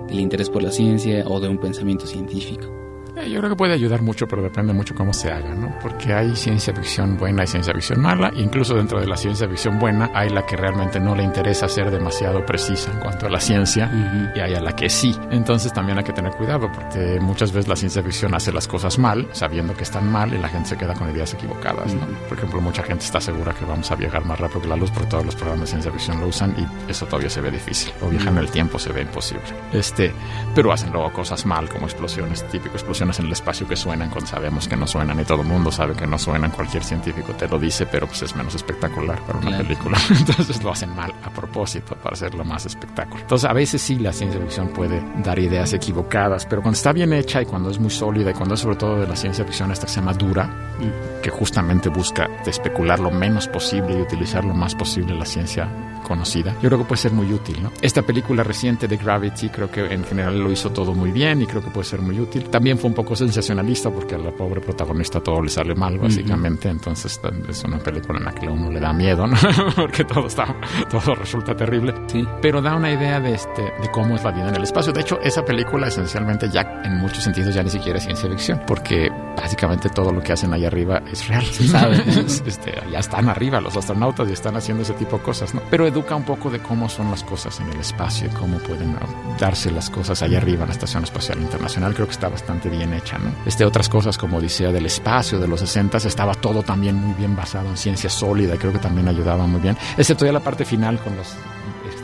del 0.08 0.19
interés 0.19 0.49
por 0.49 0.63
la 0.63 0.71
ciencia 0.71 1.23
o 1.28 1.39
de 1.39 1.47
un 1.49 1.58
pensamiento 1.58 2.06
científico. 2.06 2.65
Eh, 3.17 3.30
Yo 3.30 3.39
creo 3.39 3.49
que 3.51 3.56
puede 3.56 3.73
ayudar 3.73 4.01
mucho, 4.01 4.28
pero 4.28 4.41
depende 4.41 4.73
mucho 4.73 4.93
cómo 4.95 5.13
se 5.13 5.32
haga, 5.32 5.56
¿no? 5.56 5.73
Porque 5.82 6.13
hay 6.13 6.36
ciencia 6.36 6.73
ficción 6.73 7.17
buena 7.17 7.43
y 7.43 7.47
ciencia 7.47 7.73
ficción 7.73 8.01
mala. 8.01 8.32
Incluso 8.36 8.75
dentro 8.75 8.99
de 8.99 9.08
la 9.08 9.17
ciencia 9.17 9.47
ficción 9.47 9.80
buena 9.80 10.12
hay 10.13 10.30
la 10.30 10.45
que 10.45 10.56
realmente 10.56 10.99
no 10.99 11.15
le 11.15 11.23
interesa 11.23 11.67
ser 11.67 11.91
demasiado 11.91 12.45
precisa 12.45 12.91
en 12.91 12.99
cuanto 12.99 13.28
a 13.28 13.30
la 13.30 13.39
ciencia 13.39 13.89
y 14.36 14.39
hay 14.39 14.54
a 14.54 14.62
la 14.62 14.75
que 14.75 14.89
sí. 14.89 15.15
Entonces 15.32 15.71
también 15.73 15.97
hay 15.97 16.04
que 16.04 16.13
tener 16.13 16.34
cuidado 16.34 16.69
porque 16.71 17.19
muchas 17.21 17.51
veces 17.51 17.67
la 17.69 17.75
ciencia 17.75 18.04
ficción 18.04 18.34
hace 18.34 18.51
las 18.51 18.67
cosas 18.67 18.97
mal, 18.99 19.28
sabiendo 19.32 19.73
que 19.75 19.84
están 19.84 20.12
mal 20.12 20.34
y 20.34 20.38
la 20.38 20.49
gente 20.49 20.69
se 20.69 20.78
queda 20.78 20.93
con 20.93 21.10
ideas 21.10 21.34
equivocadas, 21.34 21.93
¿no? 21.93 22.06
Por 22.28 22.38
ejemplo, 22.38 22.62
mucha 22.62 22.84
gente 22.84 23.06
está 23.06 23.21
segura 23.21 23.54
que 23.54 23.65
vamos 23.65 23.89
a 23.91 23.95
viajar 23.95 24.25
más 24.25 24.39
rápido 24.39 24.62
que 24.62 24.67
la 24.67 24.75
luz 24.75 24.91
porque 24.91 25.10
todos 25.10 25.25
los 25.25 25.36
programas 25.36 25.62
de 25.62 25.67
ciencia 25.67 25.91
ficción 25.91 26.19
lo 26.19 26.28
usan 26.28 26.54
y 26.58 26.91
eso 26.91 27.06
todavía 27.06 27.30
se 27.30 27.41
ve 27.41 27.51
difícil. 27.51 27.93
O 28.01 28.10
viajar 28.10 28.34
en 28.34 28.39
el 28.39 28.49
tiempo 28.51 28.78
se 28.78 28.91
ve 28.91 29.01
imposible. 29.01 29.43
Este, 29.71 30.12
pero 30.54 30.71
hacen 30.71 30.91
luego 30.91 31.12
cosas 31.13 31.45
mal 31.45 31.69
como 31.69 31.86
explosiones, 31.86 32.45
típico 32.49 32.75
explosiones 33.10 33.20
en 33.20 33.26
el 33.28 33.32
espacio 33.32 33.68
que 33.68 33.76
suenan 33.76 34.10
cuando 34.10 34.30
sabemos 34.30 34.68
que 34.68 34.76
no 34.76 34.88
suenan 34.88 35.20
y 35.20 35.24
todo 35.26 35.41
el 35.41 35.48
mundo 35.48 35.72
sabe 35.72 35.94
que 35.96 36.08
no 36.08 36.18
suenan, 36.18 36.52
cualquier 36.52 36.84
científico 36.84 37.34
te 37.34 37.48
lo 37.48 37.60
dice, 37.60 37.86
pero 37.86 38.08
pues 38.08 38.22
es 38.24 38.36
menos 38.36 38.56
espectacular 38.56 39.20
para 39.22 39.39
una 39.39 39.48
Claro. 39.50 39.63
película. 39.63 39.98
Entonces 40.10 40.63
lo 40.63 40.72
hacen 40.72 40.96
mal 40.96 41.13
a 41.24 41.30
propósito 41.30 41.96
para 41.96 42.13
hacerlo 42.13 42.44
más 42.44 42.65
espectáculo. 42.65 43.22
Entonces 43.22 43.50
a 43.50 43.54
veces 43.54 43.82
sí 43.82 43.98
la 44.00 44.12
ciencia 44.13 44.39
ficción 44.41 44.70
puede 44.70 45.02
dar 45.24 45.38
ideas 45.39 45.74
equivocadas, 45.74 46.46
pero 46.46 46.62
cuando 46.62 46.76
está 46.78 46.91
bien 46.94 47.13
hecha 47.13 47.41
y 47.41 47.46
cuando 47.46 47.70
es 47.70 47.80
muy 47.80 47.89
sólida 47.91 48.32
y 48.32 48.34
cuando 48.34 48.56
es 48.56 48.62
sobre 48.62 48.76
todo 48.78 49.00
de 49.00 49.08
la 49.08 49.15
ciencia 49.15 49.46
ficción 49.46 49.72
esta 49.72 49.86
que 49.86 49.91
se 49.94 50.00
llama 50.00 50.13
dura, 50.13 50.50
que 51.22 51.30
justamente 51.30 51.89
busca 51.89 52.28
especular 52.46 53.00
lo 53.00 53.12
menos 53.12 53.48
posible 53.48 53.98
y 53.98 54.02
utilizar 54.02 54.44
lo 54.44 54.54
más 54.54 54.76
posible 54.76 55.13
la 55.15 55.26
ciencia 55.26 55.68
conocida, 56.04 56.54
yo 56.62 56.70
creo 56.70 56.78
que 56.80 56.86
puede 56.86 57.02
ser 57.02 57.13
muy 57.13 57.32
útil, 57.34 57.63
¿no? 57.63 57.72
Esta 57.82 58.04
película 58.04 58.44
reciente 58.44 58.88
de 58.88 58.96
Gravity 58.98 59.50
creo 59.50 59.72
que 59.72 59.86
en 59.91 60.04
general 60.04 60.39
lo 60.39 60.52
hizo 60.52 60.70
todo 60.72 60.94
muy 60.94 61.12
bien 61.12 61.41
y 61.41 61.48
creo 61.48 61.63
que 61.63 61.72
puede 61.72 61.86
ser 61.88 62.02
muy 62.02 62.20
útil. 62.20 62.44
También 62.50 62.78
fue 62.78 62.89
poco 62.95 63.15
sensacionalista 63.15 63.91
porque 63.91 64.15
a 64.15 64.17
la 64.17 64.31
pobre 64.31 64.62
protagonista 64.62 65.19
todo 65.21 65.41
le 65.41 65.49
sale 65.49 65.75
mal, 65.75 65.99
básicamente. 65.99 66.69
Entonces 66.69 67.19
es 67.47 67.63
una 67.63 67.77
película 67.77 68.17
en 68.17 68.25
la 68.25 68.31
que 68.31 68.47
a 68.47 68.51
uno 68.51 68.71
le 68.71 68.79
da 68.79 68.93
miedo, 68.93 69.27
¿no? 69.27 69.36
porque 69.75 70.03
todo 70.03 70.27
está, 70.27 70.55
todo 70.89 71.13
resulta 71.15 71.55
terrible. 71.55 71.93
Sí. 72.08 72.25
Pero 72.41 72.62
da 72.62 72.75
una 72.75 72.91
idea 72.91 73.19
de 73.19 73.36
este, 73.36 73.62
de 73.62 73.91
cómo 73.91 74.15
es 74.15 74.23
la 74.23 74.31
vida 74.31 74.49
en 74.49 74.55
el 74.55 74.63
espacio. 74.63 74.91
De 74.91 75.01
hecho, 75.01 75.19
esa 75.21 75.43
película 75.45 75.88
esencialmente 75.88 76.49
ya 76.49 76.81
en 76.84 76.97
muchos 76.97 77.23
sentidos 77.23 77.53
ya 77.53 77.62
ni 77.62 77.69
siquiera 77.69 77.97
es 77.97 78.05
ciencia 78.05 78.29
ficción, 78.29 78.62
porque 78.65 79.10
básicamente 79.36 79.89
todo 79.89 80.12
lo 80.12 80.21
que 80.21 80.34
hacen 80.34 80.53
allá 80.53 80.67
arriba 80.67 81.01
es 81.12 81.27
real. 81.27 81.45
Se 81.45 81.67
sabe. 81.67 82.03
este, 82.25 82.73
ya 82.91 82.99
están 82.99 83.29
arriba 83.29 83.60
los 83.62 83.75
astronautas 83.75 84.29
y 84.29 84.34
están 84.34 84.55
haciendo 84.55 84.84
ese 84.84 84.93
tipo 84.93 85.17
de 85.17 85.23
cosas, 85.23 85.53
¿no? 85.53 85.62
Pero 85.69 85.86
educa 85.86 86.15
un 86.15 86.23
poco 86.23 86.49
de 86.49 86.60
cómo 86.60 86.89
son 86.89 87.12
las 87.12 87.23
cosas 87.23 87.60
en 87.60 87.69
el 87.69 87.79
espacio 87.79 88.27
y 88.27 88.36
cómo 88.36 88.58
pueden 88.60 88.95
darse 89.39 89.71
las 89.71 89.89
cosas 89.89 90.21
allá 90.21 90.38
arriba 90.38 90.63
en 90.63 90.69
la 90.69 90.73
Estación 90.73 91.03
Espacial 91.03 91.41
Internacional. 91.41 91.93
Creo 91.93 92.08
que 92.08 92.13
está 92.13 92.29
bastante 92.29 92.69
bien 92.69 92.85
hecha, 92.93 93.17
¿no? 93.17 93.32
Este, 93.45 93.65
otras 93.65 93.89
cosas 93.89 94.17
como 94.17 94.38
Odisea 94.38 94.71
del 94.71 94.86
Espacio 94.86 95.39
de 95.39 95.48
los 95.48 95.60
60 95.60 95.98
estaba 95.98 96.34
todo 96.34 96.63
también 96.63 96.95
muy 96.95 97.13
bien 97.13 97.36
basado 97.36 97.69
en 97.69 97.78
ciencia 97.78 98.10
sólida 98.10 98.58
creo 98.58 98.74
que 98.74 98.80
también 98.80 99.08
ayudaba 99.08 99.48
muy 99.48 99.60
bien, 99.60 99.78
excepto 99.98 100.26
ya 100.26 100.32
la 100.32 100.39
parte 100.39 100.65
final 100.65 101.00
con 101.00 101.15
los 101.15 101.36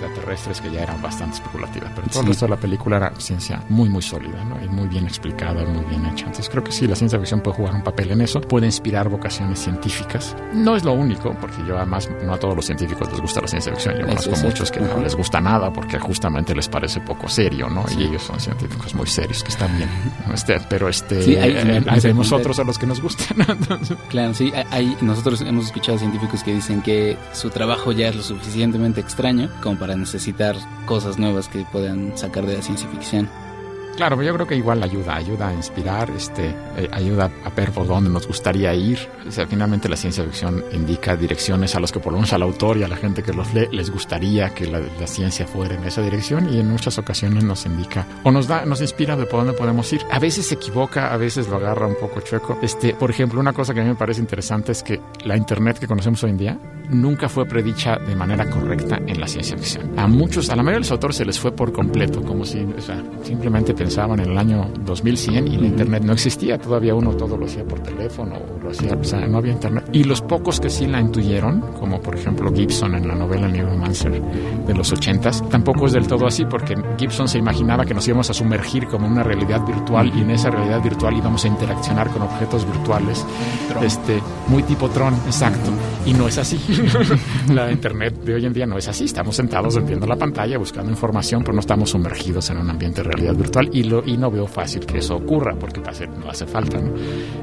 extraterrestres 0.01 0.61
que 0.61 0.71
ya 0.71 0.81
eran 0.83 1.01
bastante 1.01 1.35
especulativas, 1.35 1.91
pero 1.95 2.07
todo 2.07 2.21
el 2.21 2.27
resto 2.27 2.45
de 2.45 2.49
la 2.49 2.57
película 2.57 2.97
era 2.97 3.13
ciencia 3.17 3.61
muy, 3.69 3.89
muy 3.89 4.01
sólida, 4.01 4.43
¿no? 4.45 4.63
Y 4.63 4.67
muy 4.67 4.87
bien 4.87 5.05
explicada, 5.05 5.63
muy 5.65 5.85
bien 5.85 6.05
hecha. 6.07 6.25
Entonces 6.25 6.49
creo 6.49 6.63
que 6.63 6.71
sí, 6.71 6.87
la 6.87 6.95
ciencia 6.95 7.19
ficción 7.19 7.41
puede 7.41 7.57
jugar 7.57 7.75
un 7.75 7.83
papel 7.83 8.11
en 8.11 8.21
eso, 8.21 8.41
puede 8.41 8.65
inspirar 8.65 9.09
vocaciones 9.09 9.59
científicas. 9.59 10.35
No 10.53 10.75
es 10.75 10.83
lo 10.83 10.93
único, 10.93 11.33
porque 11.39 11.57
yo 11.67 11.77
además 11.77 12.09
no 12.25 12.33
a 12.33 12.37
todos 12.39 12.55
los 12.55 12.65
científicos 12.65 13.09
les 13.11 13.19
gusta 13.21 13.41
la 13.41 13.47
ciencia 13.47 13.71
ficción, 13.73 13.95
yo 13.97 14.05
conozco 14.07 14.35
muchos 14.43 14.71
que 14.71 14.79
no 14.79 14.97
les 15.01 15.15
gusta 15.15 15.39
nada 15.41 15.71
porque 15.71 15.99
justamente 15.99 16.55
les 16.55 16.67
parece 16.67 16.99
poco 17.01 17.27
serio, 17.29 17.69
¿no? 17.69 17.85
Y 17.97 18.03
ellos 18.03 18.23
son 18.23 18.39
científicos 18.39 18.93
muy 18.95 19.07
serios, 19.07 19.43
que 19.43 19.49
están 19.49 19.75
bien. 19.77 19.89
Este, 20.33 20.59
pero 20.69 20.89
este, 20.89 21.21
Sí, 21.21 21.35
hay- 21.35 21.51
eh, 21.51 21.83
hay- 21.87 21.99
vemos 22.01 22.31
otros 22.31 22.57
a 22.59 22.63
los 22.63 22.77
que 22.77 22.87
nos 22.87 23.01
gustan. 23.01 23.37
Claro, 24.09 24.33
sí, 24.33 24.51
hay, 24.71 24.97
nosotros 25.01 25.41
hemos 25.41 25.65
escuchado 25.65 25.97
científicos 25.97 26.43
que 26.43 26.53
dicen 26.53 26.81
que 26.81 27.17
su 27.33 27.49
trabajo 27.49 27.91
ya 27.91 28.09
es 28.09 28.15
lo 28.15 28.23
suficientemente 28.23 29.01
extraño 29.01 29.49
como 29.61 29.77
para 29.77 29.90
necesitar 29.95 30.55
cosas 30.85 31.17
nuevas 31.17 31.47
que 31.47 31.65
puedan 31.71 32.17
sacar 32.17 32.45
de 32.45 32.57
la 32.57 32.61
ciencia 32.61 32.87
ficción. 32.89 33.29
Claro, 33.95 34.21
yo 34.21 34.33
creo 34.33 34.47
que 34.47 34.55
igual 34.55 34.81
ayuda, 34.83 35.15
ayuda 35.15 35.49
a 35.49 35.53
inspirar, 35.53 36.09
este, 36.11 36.47
eh, 36.77 36.89
ayuda 36.91 37.29
a 37.43 37.49
ver 37.49 37.71
por 37.71 37.87
dónde 37.87 38.09
nos 38.09 38.25
gustaría 38.25 38.73
ir. 38.73 38.97
O 39.27 39.31
sea, 39.31 39.45
finalmente 39.47 39.89
la 39.89 39.97
ciencia 39.97 40.23
ficción 40.23 40.63
indica 40.71 41.15
direcciones 41.15 41.75
a 41.75 41.79
las 41.79 41.91
que 41.91 41.99
por 41.99 42.13
lo 42.13 42.19
menos 42.19 42.31
al 42.33 42.41
autor 42.41 42.77
y 42.77 42.83
a 42.83 42.87
la 42.87 42.95
gente 42.95 43.21
que 43.21 43.33
los 43.33 43.53
lee 43.53 43.67
les 43.71 43.91
gustaría 43.91 44.49
que 44.51 44.65
la, 44.65 44.79
la 44.79 45.07
ciencia 45.07 45.45
fuera 45.45 45.75
en 45.75 45.83
esa 45.83 46.01
dirección 46.01 46.53
y 46.53 46.59
en 46.59 46.69
muchas 46.69 46.97
ocasiones 46.97 47.43
nos 47.43 47.65
indica 47.65 48.07
o 48.23 48.31
nos 48.31 48.47
da, 48.47 48.65
nos 48.65 48.81
inspira 48.81 49.15
de 49.17 49.25
por 49.25 49.41
dónde 49.41 49.53
podemos 49.53 49.91
ir. 49.91 50.01
A 50.09 50.19
veces 50.19 50.47
se 50.47 50.55
equivoca, 50.55 51.13
a 51.13 51.17
veces 51.17 51.47
lo 51.49 51.57
agarra 51.57 51.85
un 51.85 51.95
poco 51.99 52.21
chueco. 52.21 52.59
Este, 52.61 52.93
por 52.93 53.11
ejemplo, 53.11 53.39
una 53.39 53.53
cosa 53.53 53.73
que 53.73 53.81
a 53.81 53.83
mí 53.83 53.89
me 53.89 53.95
parece 53.95 54.21
interesante 54.21 54.71
es 54.71 54.83
que 54.83 55.01
la 55.25 55.35
internet 55.35 55.79
que 55.79 55.87
conocemos 55.87 56.23
hoy 56.23 56.31
en 56.31 56.37
día 56.37 56.57
nunca 56.91 57.29
fue 57.29 57.45
predicha 57.45 57.97
de 57.97 58.15
manera 58.15 58.49
correcta 58.49 58.99
en 59.05 59.19
la 59.19 59.27
ciencia 59.27 59.57
ficción. 59.57 59.97
A 59.97 60.07
muchos, 60.07 60.49
a 60.49 60.55
la 60.55 60.63
mayoría 60.63 60.77
de 60.77 60.81
los 60.81 60.91
autores 60.91 61.15
se 61.15 61.25
les 61.25 61.39
fue 61.39 61.51
por 61.51 61.71
completo, 61.71 62.21
como 62.21 62.45
si 62.45 62.59
o 62.59 62.81
sea, 62.81 63.01
simplemente 63.23 63.73
pensaban 63.73 64.19
en 64.19 64.31
el 64.31 64.37
año 64.37 64.69
2100 64.85 65.47
y 65.47 65.57
la 65.57 65.67
internet 65.67 66.03
no 66.03 66.13
existía. 66.13 66.57
Todavía 66.57 66.93
uno 66.93 67.13
todo 67.15 67.37
lo 67.37 67.45
hacía 67.45 67.63
por 67.63 67.79
teléfono 67.79 68.35
o 68.35 68.63
lo 68.63 68.71
hacía, 68.71 68.93
o 68.93 69.03
sea, 69.03 69.25
no 69.27 69.37
había 69.37 69.53
internet. 69.53 69.89
Y 69.91 70.03
los 70.03 70.21
pocos 70.21 70.59
que 70.59 70.69
sí 70.69 70.87
la 70.87 70.99
intuyeron, 70.99 71.61
como 71.79 72.01
por 72.01 72.15
ejemplo 72.15 72.53
Gibson 72.53 72.95
en 72.95 73.07
la 73.07 73.15
novela 73.15 73.47
Neuromancer 73.47 74.21
de 74.21 74.73
los 74.73 74.93
80s, 74.93 75.49
tampoco 75.49 75.85
es 75.87 75.93
del 75.93 76.07
todo 76.07 76.27
así 76.27 76.45
porque 76.45 76.75
Gibson 76.97 77.27
se 77.27 77.37
imaginaba 77.37 77.85
que 77.85 77.93
nos 77.93 78.07
íbamos 78.07 78.29
a 78.29 78.33
sumergir 78.33 78.87
como 78.87 79.07
una 79.07 79.23
realidad 79.23 79.65
virtual 79.65 80.11
y 80.15 80.21
en 80.21 80.31
esa 80.31 80.49
realidad 80.49 80.81
virtual 80.81 81.15
íbamos 81.15 81.45
a 81.45 81.47
interaccionar 81.47 82.09
con 82.09 82.21
objetos 82.23 82.65
virtuales, 82.65 83.25
este, 83.81 84.21
muy 84.47 84.63
tipo 84.63 84.89
Tron, 84.89 85.13
exacto. 85.25 85.71
Y 86.05 86.13
no 86.13 86.27
es 86.27 86.37
así. 86.37 86.59
la 87.53 87.71
internet 87.71 88.15
de 88.23 88.33
hoy 88.33 88.45
en 88.45 88.53
día 88.53 88.65
no 88.65 88.77
es 88.77 88.87
así. 88.87 89.05
Estamos 89.05 89.35
sentados 89.35 89.83
viendo 89.85 90.05
la 90.07 90.15
pantalla, 90.15 90.57
buscando 90.57 90.91
información, 90.91 91.41
pero 91.43 91.53
no 91.53 91.59
estamos 91.59 91.89
sumergidos 91.91 92.49
en 92.49 92.57
un 92.57 92.69
ambiente 92.69 93.01
de 93.03 93.09
realidad 93.09 93.35
virtual 93.35 93.69
y, 93.71 93.83
lo, 93.83 94.03
y 94.05 94.17
no 94.17 94.31
veo 94.31 94.47
fácil 94.47 94.85
que 94.85 94.97
eso 94.97 95.15
ocurra 95.15 95.55
porque 95.59 95.81
hace, 95.87 96.07
no 96.07 96.29
hace 96.29 96.45
falta, 96.45 96.79
¿no? 96.79 96.91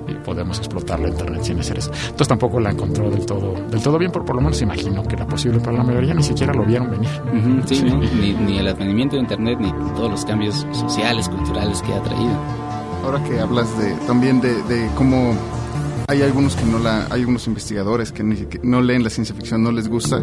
Y 0.08 0.14
podemos 0.24 0.58
explotar 0.58 1.00
la 1.00 1.08
internet 1.08 1.42
sin 1.42 1.58
hacer 1.60 1.78
eso. 1.78 1.90
Entonces 1.92 2.28
tampoco 2.28 2.60
la 2.60 2.70
encontró 2.70 3.10
del 3.10 3.24
todo, 3.24 3.54
del 3.70 3.82
todo 3.82 3.98
bien, 3.98 4.10
pero 4.12 4.24
por 4.24 4.36
lo 4.36 4.42
menos 4.42 4.60
imagino 4.60 5.02
que 5.04 5.14
era 5.14 5.26
posible 5.26 5.60
para 5.60 5.78
la 5.78 5.84
mayoría, 5.84 6.14
ni 6.14 6.22
siquiera 6.22 6.52
lo 6.52 6.64
vieron 6.64 6.90
venir. 6.90 7.10
Sí, 7.66 7.82
¿no? 7.82 7.96
ni, 8.20 8.32
ni 8.32 8.58
el 8.58 8.68
advenimiento 8.68 9.16
de 9.16 9.22
Internet, 9.22 9.58
ni 9.60 9.72
todos 9.94 10.10
los 10.10 10.24
cambios 10.24 10.66
sociales, 10.72 11.28
culturales 11.28 11.82
que 11.82 11.92
ha 11.92 12.02
traído. 12.02 12.38
Ahora 13.04 13.22
que 13.22 13.38
hablas 13.38 13.78
de 13.78 13.94
también 14.06 14.40
de, 14.40 14.62
de 14.64 14.90
cómo 14.96 15.34
hay 16.08 16.22
algunos 16.22 16.56
que 16.56 16.64
no 16.64 16.78
la, 16.78 17.06
hay 17.10 17.20
algunos 17.20 17.46
investigadores 17.46 18.12
que, 18.12 18.24
no 18.62 18.80
leen 18.80 19.04
la 19.04 19.10
ciencia 19.10 19.34
ficción, 19.34 19.62
no 19.62 19.70
les 19.70 19.88
gusta. 19.88 20.22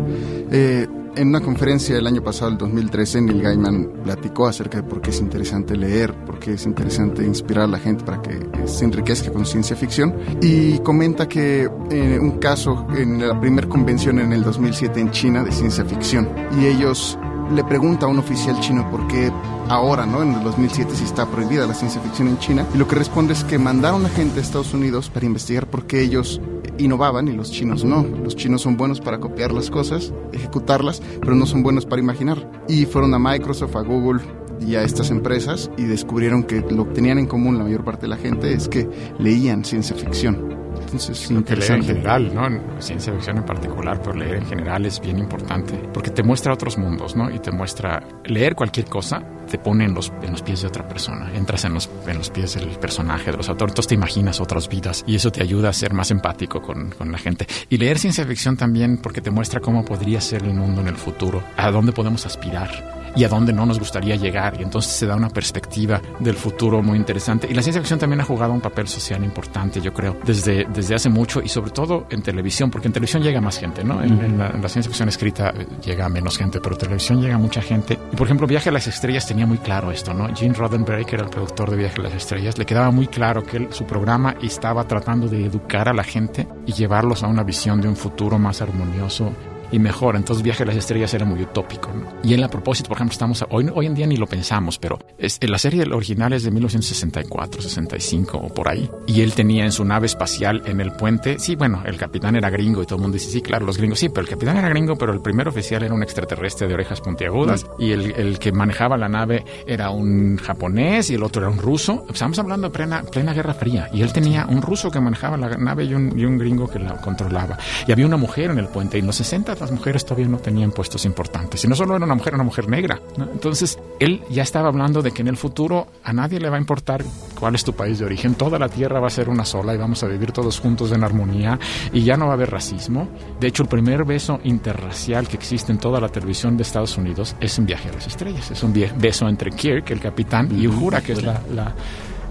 Eh, 0.51 0.87
en 1.15 1.27
una 1.29 1.39
conferencia 1.41 1.95
el 1.95 2.07
año 2.07 2.23
pasado, 2.23 2.51
el 2.51 2.57
2013, 2.57 3.21
Neil 3.21 3.41
Gaiman 3.41 4.01
platicó 4.03 4.47
acerca 4.47 4.77
de 4.81 4.83
por 4.83 4.99
qué 4.99 5.11
es 5.11 5.19
interesante 5.21 5.77
leer, 5.77 6.13
por 6.25 6.39
qué 6.39 6.53
es 6.53 6.65
interesante 6.65 7.23
inspirar 7.23 7.65
a 7.65 7.67
la 7.67 7.79
gente 7.79 8.03
para 8.03 8.21
que 8.21 8.31
eh, 8.31 8.67
se 8.67 8.83
enriquezca 8.83 9.31
con 9.31 9.45
ciencia 9.45 9.75
ficción. 9.75 10.15
Y 10.41 10.79
comenta 10.79 11.29
que 11.29 11.69
eh, 11.91 12.19
un 12.19 12.39
caso 12.39 12.87
en 12.97 13.25
la 13.25 13.39
primera 13.39 13.69
convención 13.69 14.19
en 14.19 14.33
el 14.33 14.43
2007 14.43 14.99
en 14.99 15.11
China 15.11 15.43
de 15.43 15.51
ciencia 15.51 15.85
ficción, 15.85 16.27
y 16.59 16.65
ellos 16.65 17.17
le 17.53 17.63
pregunta 17.63 18.05
a 18.05 18.09
un 18.09 18.19
oficial 18.19 18.59
chino 18.59 18.89
por 18.89 19.07
qué 19.07 19.31
ahora, 19.69 20.05
¿no? 20.05 20.21
En 20.21 20.33
el 20.33 20.43
2007 20.43 20.91
sí 20.95 21.03
está 21.03 21.25
prohibida 21.25 21.67
la 21.67 21.73
ciencia 21.73 22.01
ficción 22.01 22.27
en 22.27 22.39
China. 22.39 22.65
Y 22.73 22.77
lo 22.77 22.87
que 22.87 22.95
responde 22.95 23.33
es 23.33 23.43
que 23.43 23.57
mandaron 23.57 24.05
a 24.05 24.09
gente 24.09 24.39
a 24.39 24.41
Estados 24.41 24.73
Unidos 24.73 25.09
para 25.09 25.25
investigar 25.25 25.67
por 25.67 25.85
qué 25.85 26.01
ellos 26.01 26.41
innovaban 26.77 27.27
y 27.27 27.33
los 27.33 27.51
chinos 27.51 27.83
no. 27.83 28.03
Los 28.03 28.35
chinos 28.35 28.61
son 28.61 28.77
buenos 28.77 29.01
para 29.01 29.19
copiar 29.19 29.51
las 29.51 29.69
cosas, 29.69 30.13
ejecutarlas, 30.33 31.01
pero 31.19 31.35
no 31.35 31.45
son 31.45 31.63
buenos 31.63 31.85
para 31.85 32.01
imaginar. 32.01 32.49
Y 32.67 32.85
fueron 32.85 33.13
a 33.13 33.19
Microsoft, 33.19 33.75
a 33.75 33.81
Google 33.81 34.21
y 34.59 34.75
a 34.75 34.83
estas 34.83 35.11
empresas 35.11 35.69
y 35.77 35.83
descubrieron 35.83 36.43
que 36.43 36.61
lo 36.61 36.87
que 36.87 36.95
tenían 36.95 37.19
en 37.19 37.27
común 37.27 37.57
la 37.57 37.63
mayor 37.63 37.83
parte 37.83 38.03
de 38.03 38.09
la 38.09 38.17
gente 38.17 38.53
es 38.53 38.67
que 38.67 38.89
leían 39.19 39.65
ciencia 39.65 39.95
ficción. 39.95 40.64
Entonces, 40.95 41.29
leer 41.31 41.71
en 41.71 41.83
general, 41.83 42.33
¿no? 42.33 42.47
En 42.47 42.61
ciencia 42.79 43.13
ficción 43.13 43.37
en 43.37 43.45
particular, 43.45 44.01
pero 44.01 44.15
leer 44.15 44.35
en 44.35 44.45
general 44.45 44.85
es 44.85 44.99
bien 44.99 45.19
importante 45.19 45.73
porque 45.93 46.09
te 46.11 46.23
muestra 46.23 46.53
otros 46.53 46.77
mundos, 46.77 47.15
¿no? 47.15 47.29
Y 47.29 47.39
te 47.39 47.51
muestra 47.51 48.03
leer 48.25 48.55
cualquier 48.55 48.85
cosa 48.85 49.21
te 49.45 49.57
pone 49.59 49.85
en 49.85 49.93
los, 49.93 50.11
en 50.23 50.31
los 50.31 50.41
pies 50.41 50.61
de 50.61 50.67
otra 50.67 50.87
persona, 50.87 51.31
entras 51.35 51.65
en 51.65 51.73
los, 51.73 51.89
en 52.07 52.17
los 52.17 52.29
pies 52.29 52.55
del 52.55 52.67
personaje, 52.79 53.31
de 53.31 53.37
los 53.37 53.47
autores, 53.47 53.71
entonces 53.71 53.89
te 53.89 53.95
imaginas 53.95 54.41
otras 54.41 54.67
vidas 54.67 55.03
y 55.07 55.15
eso 55.15 55.31
te 55.31 55.43
ayuda 55.43 55.69
a 55.69 55.73
ser 55.73 55.93
más 55.93 56.11
empático 56.11 56.61
con, 56.61 56.89
con 56.91 57.11
la 57.11 57.17
gente. 57.17 57.47
Y 57.69 57.77
leer 57.77 57.99
ciencia 57.99 58.25
ficción 58.25 58.57
también 58.57 58.97
porque 58.97 59.21
te 59.21 59.31
muestra 59.31 59.59
cómo 59.59 59.85
podría 59.85 60.19
ser 60.19 60.43
el 60.43 60.53
mundo 60.53 60.81
en 60.81 60.87
el 60.87 60.95
futuro, 60.95 61.43
a 61.57 61.71
dónde 61.71 61.91
podemos 61.91 62.25
aspirar 62.25 63.04
y 63.15 63.23
a 63.23 63.29
dónde 63.29 63.53
no 63.53 63.65
nos 63.65 63.79
gustaría 63.79 64.15
llegar. 64.15 64.59
Y 64.59 64.63
entonces 64.63 64.91
se 64.91 65.05
da 65.05 65.15
una 65.15 65.29
perspectiva 65.29 66.01
del 66.19 66.35
futuro 66.35 66.81
muy 66.81 66.97
interesante. 66.97 67.47
Y 67.49 67.53
la 67.53 67.61
ciencia 67.61 67.81
ficción 67.81 67.99
también 67.99 68.21
ha 68.21 68.25
jugado 68.25 68.53
un 68.53 68.61
papel 68.61 68.87
social 68.87 69.23
importante, 69.23 69.81
yo 69.81 69.93
creo, 69.93 70.17
desde, 70.25 70.65
desde 70.65 70.95
hace 70.95 71.09
mucho 71.09 71.41
y 71.41 71.49
sobre 71.49 71.71
todo 71.71 72.07
en 72.09 72.21
televisión, 72.21 72.69
porque 72.69 72.87
en 72.87 72.93
televisión 72.93 73.23
llega 73.23 73.41
más 73.41 73.57
gente, 73.57 73.83
¿no? 73.83 74.01
En, 74.03 74.19
en 74.19 74.37
la, 74.37 74.49
en 74.49 74.61
la 74.61 74.69
ciencia 74.69 74.89
ficción 74.89 75.09
escrita 75.09 75.49
eh, 75.49 75.65
llega 75.83 76.07
menos 76.09 76.37
gente, 76.37 76.59
pero 76.59 76.75
en 76.75 76.79
televisión 76.79 77.21
llega 77.21 77.37
mucha 77.37 77.61
gente. 77.61 77.97
Y 78.11 78.15
por 78.15 78.27
ejemplo, 78.27 78.47
Viaje 78.47 78.69
a 78.69 78.71
las 78.71 78.87
Estrellas 78.87 79.27
tenía 79.27 79.45
muy 79.45 79.57
claro 79.57 79.91
esto, 79.91 80.13
¿no? 80.13 80.33
Gene 80.35 80.53
Roddenberry, 80.53 81.05
que 81.05 81.15
era 81.15 81.25
el 81.25 81.29
productor 81.29 81.71
de 81.71 81.77
Viaje 81.77 81.99
a 81.99 82.03
las 82.03 82.13
Estrellas, 82.13 82.57
le 82.57 82.65
quedaba 82.65 82.91
muy 82.91 83.07
claro 83.07 83.43
que 83.43 83.67
su 83.71 83.85
programa 83.85 84.35
estaba 84.41 84.85
tratando 84.87 85.27
de 85.27 85.45
educar 85.45 85.89
a 85.89 85.93
la 85.93 86.03
gente 86.03 86.47
y 86.65 86.73
llevarlos 86.73 87.23
a 87.23 87.27
una 87.27 87.43
visión 87.43 87.81
de 87.81 87.87
un 87.87 87.95
futuro 87.95 88.37
más 88.37 88.61
armonioso 88.61 89.31
y 89.75 89.79
mejor. 89.79 90.15
Entonces 90.15 90.43
Viaje 90.43 90.63
a 90.63 90.65
las 90.65 90.75
Estrellas 90.75 91.13
era 91.13 91.25
muy 91.25 91.41
utópico. 91.41 91.91
¿no? 91.93 92.07
Y 92.23 92.33
él 92.33 92.43
a 92.43 92.49
propósito, 92.49 92.87
por 92.89 92.97
ejemplo, 92.97 93.13
estamos 93.13 93.45
hoy, 93.49 93.69
hoy 93.73 93.85
en 93.85 93.93
día 93.93 94.07
ni 94.07 94.17
lo 94.17 94.25
pensamos, 94.25 94.79
pero 94.79 94.99
es, 95.17 95.39
la 95.41 95.57
serie 95.57 95.83
original 95.91 96.33
es 96.33 96.43
de 96.43 96.51
1964, 96.51 97.61
65 97.61 98.37
o 98.37 98.53
por 98.53 98.69
ahí. 98.69 98.89
Y 99.07 99.21
él 99.21 99.33
tenía 99.33 99.65
en 99.65 99.71
su 99.71 99.83
nave 99.83 100.05
espacial 100.05 100.63
en 100.65 100.79
el 100.81 100.91
puente, 100.93 101.37
sí, 101.39 101.55
bueno, 101.55 101.83
el 101.85 101.97
capitán 101.97 102.35
era 102.35 102.49
gringo 102.49 102.81
y 102.81 102.85
todo 102.85 102.95
el 102.95 103.01
mundo 103.01 103.15
dice, 103.15 103.29
sí, 103.29 103.41
claro, 103.41 103.65
los 103.65 103.77
gringos, 103.77 103.99
sí, 103.99 104.09
pero 104.09 104.21
el 104.21 104.29
capitán 104.29 104.57
era 104.57 104.69
gringo, 104.69 104.97
pero 104.97 105.13
el 105.13 105.21
primer 105.21 105.47
oficial 105.47 105.83
era 105.83 105.93
un 105.93 106.03
extraterrestre 106.03 106.67
de 106.67 106.73
orejas 106.73 107.01
puntiagudas 107.01 107.65
y 107.77 107.91
el, 107.91 108.11
el 108.11 108.39
que 108.39 108.51
manejaba 108.51 108.97
la 108.97 109.09
nave 109.09 109.43
era 109.67 109.89
un 109.89 110.37
japonés 110.37 111.09
y 111.09 111.15
el 111.15 111.23
otro 111.23 111.41
era 111.41 111.51
un 111.51 111.59
ruso. 111.59 112.05
Estamos 112.09 112.39
hablando 112.39 112.69
de 112.69 112.73
plena, 112.73 113.03
plena 113.03 113.33
Guerra 113.33 113.53
Fría 113.53 113.89
y 113.93 114.01
él 114.01 114.13
tenía 114.13 114.45
un 114.45 114.61
ruso 114.61 114.89
que 114.89 114.99
manejaba 114.99 115.37
la 115.37 115.49
nave 115.49 115.83
y 115.83 115.93
un, 115.93 116.17
y 116.17 116.25
un 116.25 116.37
gringo 116.37 116.67
que 116.67 116.79
la 116.79 116.95
controlaba. 117.01 117.57
Y 117.87 117.91
había 117.91 118.05
una 118.05 118.17
mujer 118.17 118.51
en 118.51 118.59
el 118.59 118.67
puente 118.67 118.97
y 118.97 119.01
en 119.01 119.07
los 119.07 119.15
60 119.17 119.55
las 119.65 119.71
mujeres 119.71 120.05
todavía 120.05 120.27
no 120.27 120.37
tenían 120.37 120.71
puestos 120.71 121.05
importantes. 121.05 121.63
Y 121.63 121.67
no 121.67 121.75
solo 121.75 121.95
era 121.95 122.05
una 122.05 122.13
mujer, 122.13 122.29
era 122.29 122.37
una 122.37 122.43
mujer 122.43 122.69
negra. 122.69 123.01
¿no? 123.17 123.25
Entonces, 123.25 123.79
él 123.99 124.21
ya 124.29 124.43
estaba 124.43 124.67
hablando 124.67 125.01
de 125.01 125.11
que 125.11 125.21
en 125.21 125.27
el 125.27 125.37
futuro 125.37 125.87
a 126.03 126.13
nadie 126.13 126.39
le 126.39 126.49
va 126.49 126.57
a 126.57 126.59
importar 126.59 127.03
cuál 127.39 127.55
es 127.55 127.63
tu 127.63 127.73
país 127.73 127.99
de 127.99 128.05
origen. 128.05 128.35
Toda 128.35 128.59
la 128.59 128.69
tierra 128.69 128.99
va 128.99 129.07
a 129.07 129.09
ser 129.09 129.29
una 129.29 129.43
sola 129.43 129.73
y 129.73 129.77
vamos 129.77 130.03
a 130.03 130.07
vivir 130.07 130.31
todos 130.31 130.59
juntos 130.59 130.91
en 130.91 131.03
armonía 131.03 131.59
y 131.91 132.03
ya 132.03 132.15
no 132.15 132.25
va 132.25 132.31
a 132.31 132.35
haber 132.35 132.51
racismo. 132.51 133.07
De 133.39 133.47
hecho, 133.47 133.63
el 133.63 133.69
primer 133.69 134.05
beso 134.05 134.39
interracial 134.43 135.27
que 135.27 135.37
existe 135.37 135.71
en 135.71 135.79
toda 135.79 135.99
la 135.99 136.09
televisión 136.09 136.57
de 136.57 136.63
Estados 136.63 136.97
Unidos 136.97 137.35
es 137.39 137.57
en 137.57 137.65
Viaje 137.65 137.89
a 137.89 137.93
las 137.93 138.07
Estrellas. 138.07 138.51
Es 138.51 138.61
un 138.61 138.73
beso 138.97 139.27
entre 139.27 139.51
Kirk, 139.51 139.89
el 139.89 139.99
capitán, 139.99 140.49
y 140.55 140.67
Uhura, 140.67 141.01
que 141.01 141.13
es 141.13 141.23
la, 141.23 141.41
la 141.53 141.73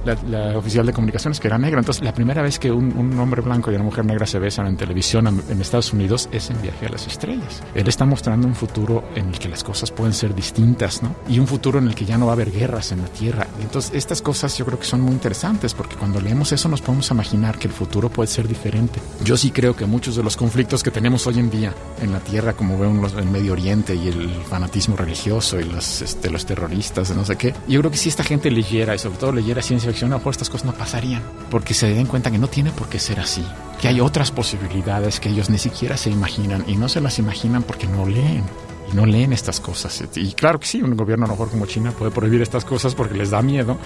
la, 0.05 0.17
la 0.29 0.59
oficial 0.59 0.87
de 0.87 0.93
comunicaciones, 0.93 1.41
que 1.41 1.49
era 1.49 1.59
negra. 1.59 1.81
Entonces, 1.81 2.03
la 2.03 2.13
primera 2.13 2.43
vez 2.43 2.59
que 2.59 2.71
un, 2.71 2.97
un 2.97 3.19
hombre 3.19 3.43
blanco 3.43 3.71
y 3.71 3.75
una 3.75 3.85
mujer 3.85 4.05
negra 4.05 4.27
se 4.27 4.39
besan 4.39 4.67
en 4.67 4.77
televisión 4.77 5.27
en, 5.27 5.61
Estados 5.61 5.93
Unidos 5.93 6.29
es 6.31 6.51
en 6.51 6.61
Viaje 6.61 6.87
a 6.87 6.91
las 6.91 7.07
Estrellas. 7.07 7.63
Él 7.75 7.89
está 7.89 8.05
mostrando 8.05 8.47
un 8.47 8.55
futuro 8.55 9.05
en 9.15 9.29
el 9.29 9.39
que 9.39 9.49
las 9.49 9.65
cosas 9.65 9.91
pueden 9.91 10.13
ser 10.13 10.35
distintas, 10.35 11.03
¿no? 11.03 11.15
Y 11.29 11.39
un 11.39 11.47
futuro 11.47 11.79
en 11.79 11.87
el 11.87 11.95
que 11.95 12.05
ya 12.05 12.19
no 12.19 12.27
va 12.27 12.33
a 12.33 12.35
haber 12.35 12.51
guerras 12.51 12.93
en 12.93 13.01
la 13.03 13.09
Tierra. 13.09 13.47
Entonces, 13.61 13.93
estas 13.95 14.21
cosas 14.21 14.57
yo 14.59 14.67
creo 14.67 14.79
que 14.79 14.85
son 14.85 15.01
muy 15.01 15.13
interesantes 15.13 15.75
porque 15.75 15.97
cuando 15.97 16.21
leemos 16.21 16.53
eso 16.53 16.69
nos 16.69 16.83
podemos 16.83 17.11
imaginar 17.11 17.59
que 17.59 17.69
el 17.69 17.73
futuro 17.73 18.09
puede 18.09 18.29
ser 18.29 18.47
diferente. 18.47 19.01
Yo 19.25 19.37
sí 19.37 19.51
creo 19.51 19.75
que 19.75 19.87
muchos 19.87 20.17
de 20.17 20.23
los 20.23 20.37
conflictos 20.37 20.83
que 20.83 20.91
tenemos 20.91 21.27
hoy 21.27 21.39
en 21.39 21.51
día 21.51 21.73
en 22.03 22.13
la 22.13 22.21
Tierra, 22.21 22.53
como 22.53 22.79
vemos 22.79 23.13
en 23.13 23.21
el 23.21 23.31
Medio 23.31 23.53
Oriente 23.53 23.95
y 23.95 24.09
el 24.09 24.31
fanatismo 24.49 24.97
religioso 24.97 25.59
y 25.61 25.65
los, 25.65 26.03
este, 26.03 26.31
los 26.31 26.45
terroristas, 26.45 27.15
no 27.15 27.25
sé 27.25 27.37
qué, 27.37 27.55
yo 27.69 27.81
creo 27.81 27.91
que 27.91 27.97
si 27.97 28.09
esta 28.09 28.25
gente 28.25 28.51
leyera 28.51 28.95
y 28.95 28.99
sobre 28.99 29.17
todo 29.17 29.33
leyera 29.33 29.63
ciencia 29.63 29.91
estas 30.03 30.51
cosas 30.51 30.65
no 30.65 30.73
pasarían. 30.73 31.23
Porque 31.51 31.75
se 31.75 31.89
den 31.89 32.07
cuenta 32.07 32.31
que 32.31 32.39
no 32.39 32.49
tiene 32.49 32.71
por 32.73 32.89
qué 32.89 32.99
ser 32.99 33.21
así. 33.21 33.45
Que 33.81 33.89
hay 33.89 34.01
otras 34.01 34.31
posibilidades 34.31 35.21
que 35.21 35.29
ellos 35.29 35.51
ni 35.51 35.59
siquiera 35.59 35.97
se 35.97 36.11
imaginan 36.11 36.65
y 36.67 36.77
no 36.77 36.89
se 36.89 37.01
las 37.01 37.19
imaginan 37.19 37.63
porque 37.63 37.87
no 37.87 38.07
leen 38.07 38.45
y 38.91 38.97
no 38.97 39.07
leen 39.07 39.33
estas 39.33 39.61
cosas. 39.61 40.03
Y 40.17 40.33
claro 40.33 40.61
que 40.61 40.67
sí, 40.67 40.83
un 40.83 40.97
gobierno 40.97 41.25
a 41.25 41.29
lo 41.29 41.35
mejor 41.35 41.51
como 41.51 41.67
China 41.67 41.93
puede 41.93 42.11
prohibir 42.11 42.43
estas 42.43 42.65
cosas 42.65 42.95
porque 42.95 43.15
les 43.15 43.31
da 43.31 43.43
miedo 43.43 43.79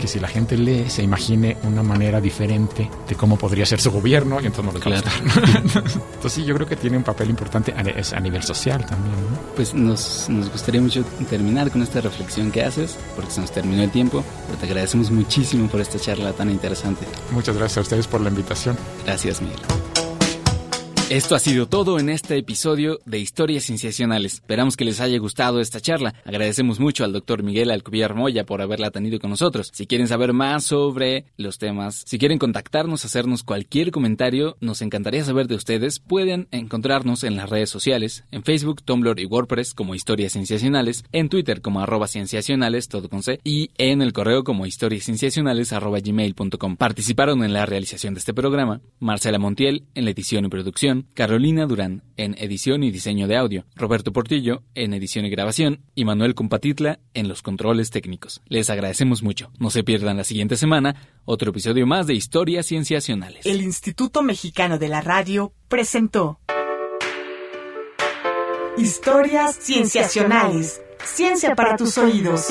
que 0.00 0.06
si 0.08 0.18
la 0.20 0.28
gente 0.28 0.56
lee 0.56 0.86
se 0.88 1.02
imagine 1.02 1.56
una 1.64 1.82
manera 1.82 2.20
diferente 2.20 2.90
de 3.08 3.14
cómo 3.14 3.36
podría 3.36 3.64
ser 3.66 3.80
su 3.80 3.90
gobierno 3.90 4.40
y 4.40 4.46
entonces 4.46 4.64
no 4.64 4.78
les 4.78 4.86
va 4.86 4.98
a 4.98 5.02
Claro. 5.02 5.24
gustar. 5.24 5.62
entonces 6.14 6.32
sí, 6.32 6.44
yo 6.44 6.54
creo 6.54 6.66
que 6.66 6.76
tiene 6.76 6.96
un 6.96 7.02
papel 7.04 7.30
importante 7.30 7.72
a, 7.72 8.16
a 8.16 8.20
nivel 8.20 8.42
social 8.42 8.84
también. 8.86 9.14
¿no? 9.14 9.38
Pues 9.56 9.74
nos, 9.74 10.28
nos 10.28 10.50
gustaría 10.50 10.80
mucho 10.80 11.04
terminar 11.28 11.70
con 11.70 11.82
esta 11.82 12.00
reflexión 12.00 12.50
que 12.50 12.62
haces, 12.62 12.96
porque 13.16 13.30
se 13.30 13.40
nos 13.40 13.50
terminó 13.52 13.82
el 13.82 13.90
tiempo, 13.90 14.24
pero 14.46 14.58
te 14.58 14.66
agradecemos 14.66 15.10
muchísimo 15.10 15.68
por 15.68 15.80
esta 15.80 15.98
charla 15.98 16.32
tan 16.32 16.50
interesante. 16.50 17.06
Muchas 17.30 17.56
gracias 17.56 17.78
a 17.78 17.80
ustedes 17.82 18.06
por 18.06 18.20
la 18.20 18.30
invitación. 18.30 18.76
Gracias, 19.04 19.40
Miguel. 19.40 19.58
Esto 21.10 21.34
ha 21.34 21.40
sido 21.40 21.66
todo 21.66 21.98
en 21.98 22.08
este 22.08 22.36
episodio 22.36 23.00
de 23.04 23.18
Historias 23.18 23.64
Cienciacionales. 23.64 24.34
Esperamos 24.34 24.76
que 24.76 24.84
les 24.84 25.00
haya 25.00 25.18
gustado 25.18 25.58
esta 25.58 25.80
charla. 25.80 26.14
Agradecemos 26.24 26.78
mucho 26.78 27.02
al 27.02 27.12
doctor 27.12 27.42
Miguel 27.42 27.72
Alcubierre 27.72 28.14
Moya 28.14 28.46
por 28.46 28.62
haberla 28.62 28.92
tenido 28.92 29.18
con 29.18 29.30
nosotros. 29.30 29.72
Si 29.74 29.88
quieren 29.88 30.06
saber 30.06 30.32
más 30.32 30.62
sobre 30.62 31.24
los 31.36 31.58
temas, 31.58 32.04
si 32.06 32.16
quieren 32.16 32.38
contactarnos, 32.38 33.04
hacernos 33.04 33.42
cualquier 33.42 33.90
comentario, 33.90 34.56
nos 34.60 34.82
encantaría 34.82 35.24
saber 35.24 35.48
de 35.48 35.56
ustedes. 35.56 35.98
Pueden 35.98 36.46
encontrarnos 36.52 37.24
en 37.24 37.34
las 37.34 37.50
redes 37.50 37.70
sociales, 37.70 38.22
en 38.30 38.44
Facebook, 38.44 38.84
Tumblr 38.84 39.18
y 39.18 39.26
WordPress 39.26 39.74
como 39.74 39.96
Historias 39.96 40.34
Cienciacionales, 40.34 41.02
en 41.10 41.28
Twitter 41.28 41.60
como 41.60 41.80
arroba 41.80 42.06
cienciacionales, 42.06 42.86
todo 42.86 43.08
con 43.08 43.24
C, 43.24 43.40
y 43.42 43.70
en 43.78 44.00
el 44.00 44.12
correo 44.12 44.44
como 44.44 44.64
historiascienciacionales 44.64 45.72
arroba 45.72 45.98
gmail.com. 45.98 46.76
Participaron 46.76 47.42
en 47.42 47.52
la 47.52 47.66
realización 47.66 48.14
de 48.14 48.20
este 48.20 48.32
programa 48.32 48.80
Marcela 49.00 49.40
Montiel 49.40 49.82
en 49.96 50.04
la 50.04 50.12
edición 50.12 50.44
y 50.44 50.48
Carolina 51.14 51.66
Durán 51.66 52.02
en 52.16 52.34
edición 52.38 52.82
y 52.82 52.90
diseño 52.90 53.28
de 53.28 53.36
audio, 53.36 53.64
Roberto 53.74 54.12
Portillo 54.12 54.62
en 54.74 54.94
edición 54.94 55.24
y 55.24 55.30
grabación 55.30 55.80
y 55.94 56.04
Manuel 56.04 56.34
Compatitla 56.34 57.00
en 57.14 57.28
los 57.28 57.42
controles 57.42 57.90
técnicos. 57.90 58.42
Les 58.46 58.70
agradecemos 58.70 59.22
mucho. 59.22 59.50
No 59.58 59.70
se 59.70 59.84
pierdan 59.84 60.16
la 60.16 60.24
siguiente 60.24 60.56
semana 60.56 60.96
otro 61.24 61.50
episodio 61.50 61.86
más 61.86 62.06
de 62.06 62.14
Historias 62.14 62.66
Cienciacionales. 62.66 63.46
El 63.46 63.62
Instituto 63.62 64.22
Mexicano 64.22 64.78
de 64.78 64.88
la 64.88 65.00
Radio 65.00 65.52
presentó 65.68 66.40
Historias 68.76 69.58
Cienciacionales. 69.58 70.80
Ciencia 71.04 71.54
para 71.54 71.76
tus 71.76 71.98
oídos. 71.98 72.48